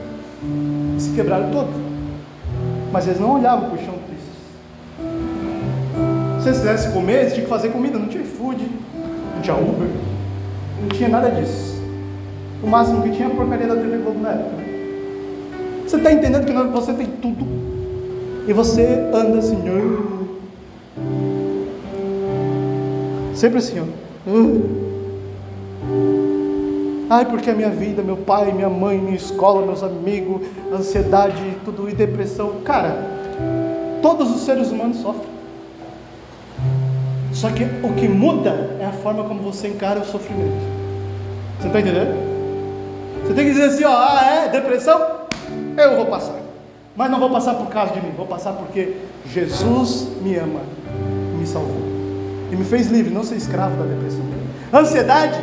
se 1.11 1.17
quebraram 1.17 1.51
todo. 1.51 1.69
Mas 2.93 3.07
eles 3.07 3.21
não 3.21 3.37
olhavam 3.37 3.69
para 3.69 3.79
o 3.79 3.85
chão 3.85 3.95
tristes. 4.07 4.35
Se 6.43 6.49
eles 6.49 6.59
quisessem 6.59 6.93
comer, 6.93 7.21
eles 7.21 7.33
tinham 7.35 7.45
que 7.45 7.51
fazer 7.51 7.69
comida, 7.69 7.99
não 7.99 8.09
tinha 8.09 8.25
food, 8.25 8.67
não 9.35 9.43
tinha 9.43 9.57
Uber, 9.57 9.89
não 10.81 10.89
tinha 10.89 11.09
nada 11.09 11.31
disso. 11.31 11.81
O 12.63 12.67
máximo 12.67 13.03
que 13.03 13.11
tinha 13.11 13.29
a 13.29 13.31
porcaria 13.31 13.67
da 13.67 13.77
TV 13.77 13.99
Globo 13.99 14.21
na 14.21 14.31
época. 14.31 14.71
Você 15.87 15.97
está 15.97 16.13
entendendo 16.13 16.45
que 16.45 16.53
você 16.53 16.93
tem 16.93 17.07
tudo 17.07 17.45
e 18.47 18.53
você 18.53 19.09
anda 19.13 19.39
assim, 19.39 19.59
sempre 23.35 23.59
assim, 23.59 23.81
ó. 23.81 23.85
Ai, 27.11 27.25
porque 27.25 27.51
a 27.51 27.55
minha 27.55 27.71
vida, 27.71 28.03
meu 28.03 28.17
pai, 28.17 28.53
minha 28.53 28.69
mãe, 28.69 28.97
minha 28.97 29.17
escola, 29.17 29.67
meus 29.67 29.83
amigos, 29.83 30.43
ansiedade, 30.73 31.59
tudo 31.65 31.91
e 31.91 31.93
depressão. 31.93 32.61
Cara, 32.65 32.97
todos 34.01 34.31
os 34.31 34.43
seres 34.43 34.71
humanos 34.71 34.99
sofrem. 34.99 35.29
Só 37.33 37.51
que 37.51 37.65
o 37.65 37.93
que 37.95 38.07
muda 38.07 38.77
é 38.79 38.87
a 38.87 38.93
forma 38.93 39.25
como 39.25 39.43
você 39.43 39.67
encara 39.67 39.99
o 39.99 40.05
sofrimento. 40.05 40.63
Você 41.59 41.67
está 41.67 41.81
entendendo? 41.81 42.15
Você 43.25 43.35
tem 43.35 43.45
que 43.47 43.51
dizer 43.51 43.65
assim, 43.65 43.85
ó, 43.85 43.93
ah, 43.93 44.45
é 44.45 44.49
depressão? 44.49 45.21
eu 45.77 45.97
vou 45.97 46.07
passar. 46.07 46.37
Mas 46.95 47.11
não 47.11 47.19
vou 47.19 47.31
passar 47.31 47.55
por 47.55 47.67
causa 47.69 47.93
de 47.93 48.01
mim, 48.01 48.13
vou 48.17 48.27
passar 48.27 48.53
porque 48.53 48.97
Jesus 49.27 50.09
me 50.23 50.37
ama 50.37 50.61
me 51.41 51.47
salvou. 51.47 51.83
E 52.53 52.57
me 52.57 52.65
fez 52.65 52.89
livre, 52.89 53.13
não 53.13 53.25
ser 53.25 53.37
escravo 53.37 53.77
da 53.77 53.85
depressão. 53.85 54.21
Ansiedade, 54.73 55.41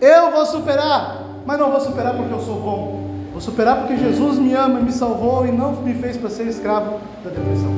eu 0.00 0.30
vou 0.30 0.46
superar, 0.46 1.24
mas 1.44 1.58
não 1.58 1.70
vou 1.70 1.80
superar 1.80 2.14
porque 2.14 2.32
eu 2.32 2.40
sou 2.40 2.56
bom. 2.56 3.00
Vou 3.32 3.40
superar 3.40 3.78
porque 3.78 3.96
Jesus 3.96 4.38
me 4.38 4.54
ama 4.54 4.80
e 4.80 4.84
me 4.84 4.92
salvou 4.92 5.46
e 5.46 5.52
não 5.52 5.72
me 5.72 5.94
fez 5.94 6.16
para 6.16 6.30
ser 6.30 6.46
escravo 6.46 6.98
da 7.24 7.30
depressão. 7.30 7.70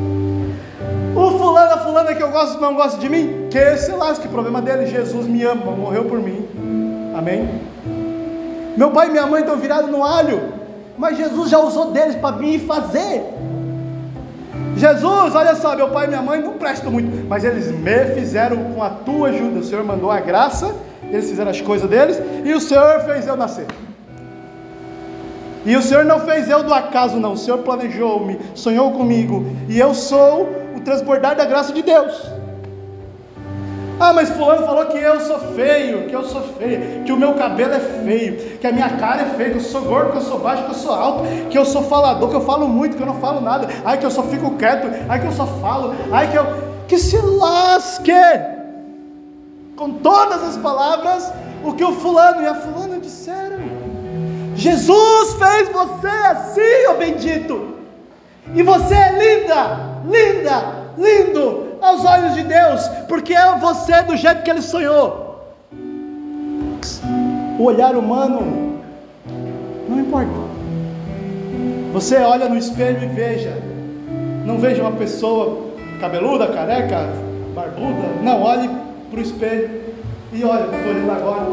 O 1.15 1.39
fulano, 1.39 1.75
a 1.75 1.79
fulana 1.79 2.15
que 2.15 2.23
eu 2.23 2.31
gosto 2.31 2.61
não 2.61 2.75
gosta 2.75 2.99
de 2.99 3.09
mim, 3.09 3.49
que 3.51 3.77
se 3.77 3.93
lasque, 3.93 4.29
problema 4.29 4.63
dele, 4.63 4.87
Jesus 4.87 5.27
me 5.27 5.43
ama, 5.43 5.73
morreu 5.73 6.05
por 6.05 6.19
mim. 6.19 6.47
Amém? 7.15 7.61
Meu 8.77 8.91
pai 8.91 9.09
e 9.09 9.11
minha 9.11 9.27
mãe 9.27 9.43
estão 9.43 9.57
virados 9.57 9.91
no 9.91 10.03
alho 10.03 10.63
mas 10.97 11.17
Jesus 11.17 11.51
já 11.51 11.59
usou 11.59 11.91
deles 11.91 12.15
para 12.17 12.37
vir 12.37 12.61
fazer. 12.61 13.25
Jesus, 14.77 15.35
olha 15.35 15.55
só, 15.55 15.77
meu 15.77 15.89
pai 15.91 16.07
e 16.07 16.09
minha 16.09 16.23
mãe 16.23 16.41
não 16.41 16.55
prestam 16.55 16.91
muito, 16.91 17.27
mas 17.29 17.45
eles 17.45 17.71
me 17.71 18.05
fizeram 18.15 18.73
com 18.73 18.83
a 18.83 18.91
tua 18.91 19.29
ajuda. 19.29 19.61
O 19.61 19.65
Senhor 19.65 19.85
mandou 19.85 20.11
a 20.11 20.21
graça, 20.21 20.75
eles 21.13 21.29
fizeram 21.29 21.51
as 21.51 21.61
coisas 21.61 21.89
deles, 21.89 22.21
e 22.45 22.53
o 22.53 22.61
Senhor 22.61 23.01
fez 23.01 23.27
eu 23.27 23.37
nascer. 23.37 23.67
E 25.65 25.77
o 25.77 25.83
Senhor 25.83 26.05
não 26.05 26.19
fez 26.21 26.51
eu 26.51 26.65
do 26.65 26.75
acaso, 26.75 27.19
não. 27.19 27.35
O 27.35 27.37
Senhor 27.37 27.59
planejou-me, 27.59 28.39
sonhou 28.55 28.93
comigo, 28.93 29.47
e 29.69 29.79
eu 29.79 29.95
sou 29.95 30.49
o 30.75 30.81
transbordar 30.81 31.37
da 31.37 31.45
graça 31.45 31.73
de 31.73 31.83
Deus. 31.83 32.33
Ah, 34.01 34.13
mas 34.13 34.31
fulano 34.31 34.67
falou 34.67 34.87
que 34.87 34.99
eu 34.99 35.21
sou 35.21 35.39
feio, 35.55 36.09
que 36.09 36.13
eu 36.13 36.25
sou 36.25 36.43
feio, 36.59 37.05
que 37.05 37.13
o 37.13 37.17
meu 37.17 37.35
cabelo 37.35 37.75
é 37.75 37.79
feio, 37.79 38.37
que 38.59 38.67
a 38.67 38.73
minha 38.73 38.89
cara 38.97 39.23
é 39.23 39.27
feia, 39.37 39.51
que 39.51 39.59
eu 39.59 39.61
sou 39.61 39.83
gordo, 39.83 40.11
que 40.11 40.17
eu 40.17 40.23
sou 40.23 40.41
baixo, 40.41 40.65
que 40.65 40.71
eu 40.71 40.75
sou 40.75 40.93
alto, 40.93 41.25
que 41.49 41.57
eu 41.57 41.65
sou 41.65 41.83
falador, 41.83 42.29
que 42.29 42.35
eu 42.35 42.41
falo 42.41 42.67
muito, 42.67 42.97
que 42.97 43.03
eu 43.03 43.07
não 43.07 43.21
falo 43.21 43.41
nada, 43.41 43.69
ai 43.85 43.99
que 43.99 44.07
eu 44.07 44.11
só 44.11 44.25
fico 44.25 44.57
quieto, 44.57 44.89
ai 45.09 45.21
que 45.21 45.27
eu 45.27 45.33
só 45.33 45.47
falo, 45.47 45.95
ai 46.11 46.29
que 46.31 46.37
eu. 46.37 46.45
Que 46.89 46.99
se 46.99 47.17
lasque! 47.17 48.13
Com 49.83 49.95
todas 49.95 50.41
as 50.45 50.57
palavras, 50.59 51.33
o 51.65 51.73
que 51.73 51.83
o 51.83 51.91
fulano 51.91 52.41
e 52.41 52.47
a 52.47 52.55
fulana 52.55 53.01
disseram. 53.01 53.59
Jesus 54.55 55.35
fez 55.35 55.71
você 55.71 56.07
assim, 56.07 56.87
ó 56.89 56.95
bendito. 56.95 57.79
E 58.55 58.63
você 58.63 58.95
é 58.95 59.41
linda, 59.41 59.81
linda, 60.05 60.75
lindo, 60.97 61.79
aos 61.81 62.05
olhos 62.05 62.35
de 62.35 62.45
Deus, 62.45 62.87
porque 63.09 63.35
é 63.35 63.59
você 63.59 64.01
do 64.03 64.17
jeito 64.17 64.45
que 64.45 64.51
Ele 64.53 64.63
sonhou. 64.63 65.53
O 67.59 67.65
olhar 67.65 67.97
humano 67.97 68.81
não 69.89 69.99
importa. 69.99 70.31
Você 71.93 72.19
olha 72.19 72.49
no 72.49 72.57
espelho 72.57 73.03
e 73.03 73.09
veja, 73.09 73.61
não 74.47 74.59
veja 74.59 74.81
uma 74.81 74.93
pessoa 74.93 75.73
cabeluda, 76.01 76.47
careca, 76.47 77.09
barbuda, 77.53 78.23
não, 78.23 78.43
olhe 78.43 78.82
para 79.13 79.21
o 79.21 79.23
espelho 79.23 79.71
e 80.33 80.43
olha, 80.43 80.65
estou 80.65 80.91
olhando 80.91 81.11
agora, 81.11 81.47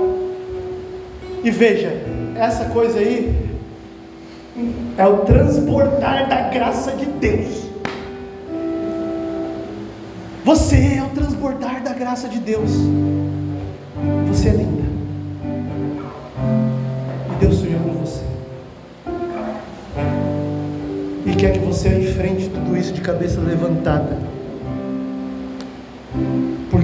e 1.43 1.51
veja, 1.51 1.91
essa 2.36 2.66
coisa 2.66 2.99
aí 2.99 3.49
é 4.97 5.05
o 5.05 5.18
transportar 5.18 6.30
da 6.30 6.49
graça 6.49 6.93
de 6.93 7.05
Deus. 7.05 7.68
Você 10.45 10.95
é 10.97 11.03
o 11.03 11.10
transbordar 11.10 11.84
da 11.84 11.93
graça 11.93 12.30
de 12.30 12.39
Deus. 12.39 12.72
Você 14.28 14.49
é 14.49 14.51
linda. 14.53 14.84
E 17.32 17.39
Deus 17.39 17.55
sonhou 17.55 17.80
com 17.82 17.93
você. 18.05 18.24
E 21.26 21.36
quer 21.36 21.53
que 21.53 21.60
você 21.60 21.89
enfrente 21.89 22.49
tudo 22.49 22.76
isso 22.78 22.93
de 22.93 23.01
cabeça 23.01 23.39
levantada. 23.41 24.18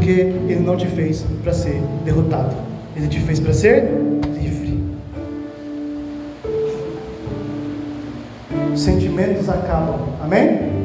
Porque 0.05 0.21
Ele 0.21 0.59
não 0.59 0.77
te 0.77 0.85
fez 0.85 1.25
para 1.43 1.51
ser 1.51 1.81
derrotado. 2.03 2.55
Ele 2.95 3.07
te 3.07 3.19
fez 3.21 3.39
para 3.39 3.51
ser 3.51 3.89
livre. 4.35 4.79
Sentimentos 8.75 9.49
acabam. 9.49 9.99
Amém? 10.23 10.75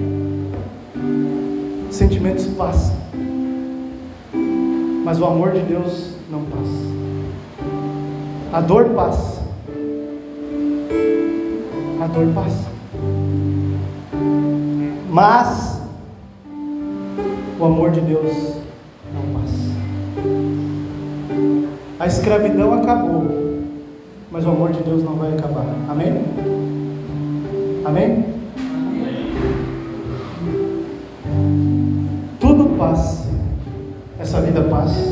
sentimentos 1.90 2.46
passam, 2.46 2.96
mas 5.04 5.20
o 5.20 5.26
amor 5.26 5.52
de 5.52 5.60
Deus 5.60 6.14
não 6.30 6.44
passa. 6.44 6.90
A 8.54 8.60
dor 8.62 8.86
passa, 8.90 9.42
a 12.00 12.06
dor 12.06 12.26
passa, 12.34 12.70
Mas 15.10 15.82
o 17.58 17.64
amor 17.66 17.90
de 17.90 18.00
Deus 18.00 18.59
A 22.00 22.06
escravidão 22.06 22.72
acabou, 22.72 23.26
mas 24.30 24.46
o 24.46 24.48
amor 24.48 24.72
de 24.72 24.82
Deus 24.82 25.04
não 25.04 25.16
vai 25.16 25.34
acabar. 25.34 25.66
Amém? 25.86 26.24
Amém? 27.84 28.24
Tudo 32.40 32.74
passa. 32.78 33.28
Essa 34.18 34.40
vida 34.40 34.62
passa. 34.62 35.10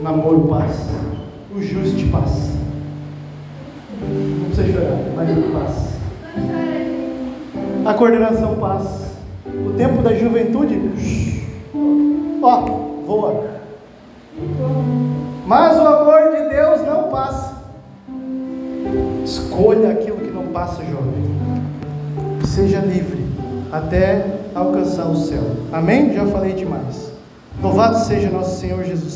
O 0.00 0.02
namoro 0.02 0.48
passa. 0.48 0.90
O 1.54 1.62
justo 1.62 2.10
passa. 2.10 2.50
Não 4.00 4.46
precisa 4.46 4.72
chorar, 4.72 4.98
mas 5.14 5.28
ele 5.28 5.52
passa. 5.52 5.92
A 7.84 7.94
coordenação 7.94 8.56
passa. 8.56 9.12
O 9.46 9.70
tempo 9.74 10.02
da 10.02 10.12
juventude, 10.14 10.80
ó, 12.42 12.60
voa. 13.06 13.52
Mas 15.46 15.76
o 15.76 15.86
amor 15.86 16.30
de 16.30 16.48
Deus 16.48 16.80
não 16.86 17.04
passa. 17.04 17.52
Escolha 19.24 19.90
aquilo 19.90 20.18
que 20.18 20.30
não 20.30 20.46
passa, 20.48 20.84
jovem. 20.84 21.22
Seja 22.44 22.78
livre 22.80 23.24
até 23.70 24.26
alcançar 24.54 25.06
o 25.06 25.16
céu. 25.16 25.42
Amém? 25.72 26.12
Já 26.12 26.26
falei 26.26 26.52
demais. 26.52 27.12
Louvado 27.62 27.98
seja 28.00 28.30
nosso 28.30 28.60
Senhor 28.60 28.84
Jesus 28.84 29.12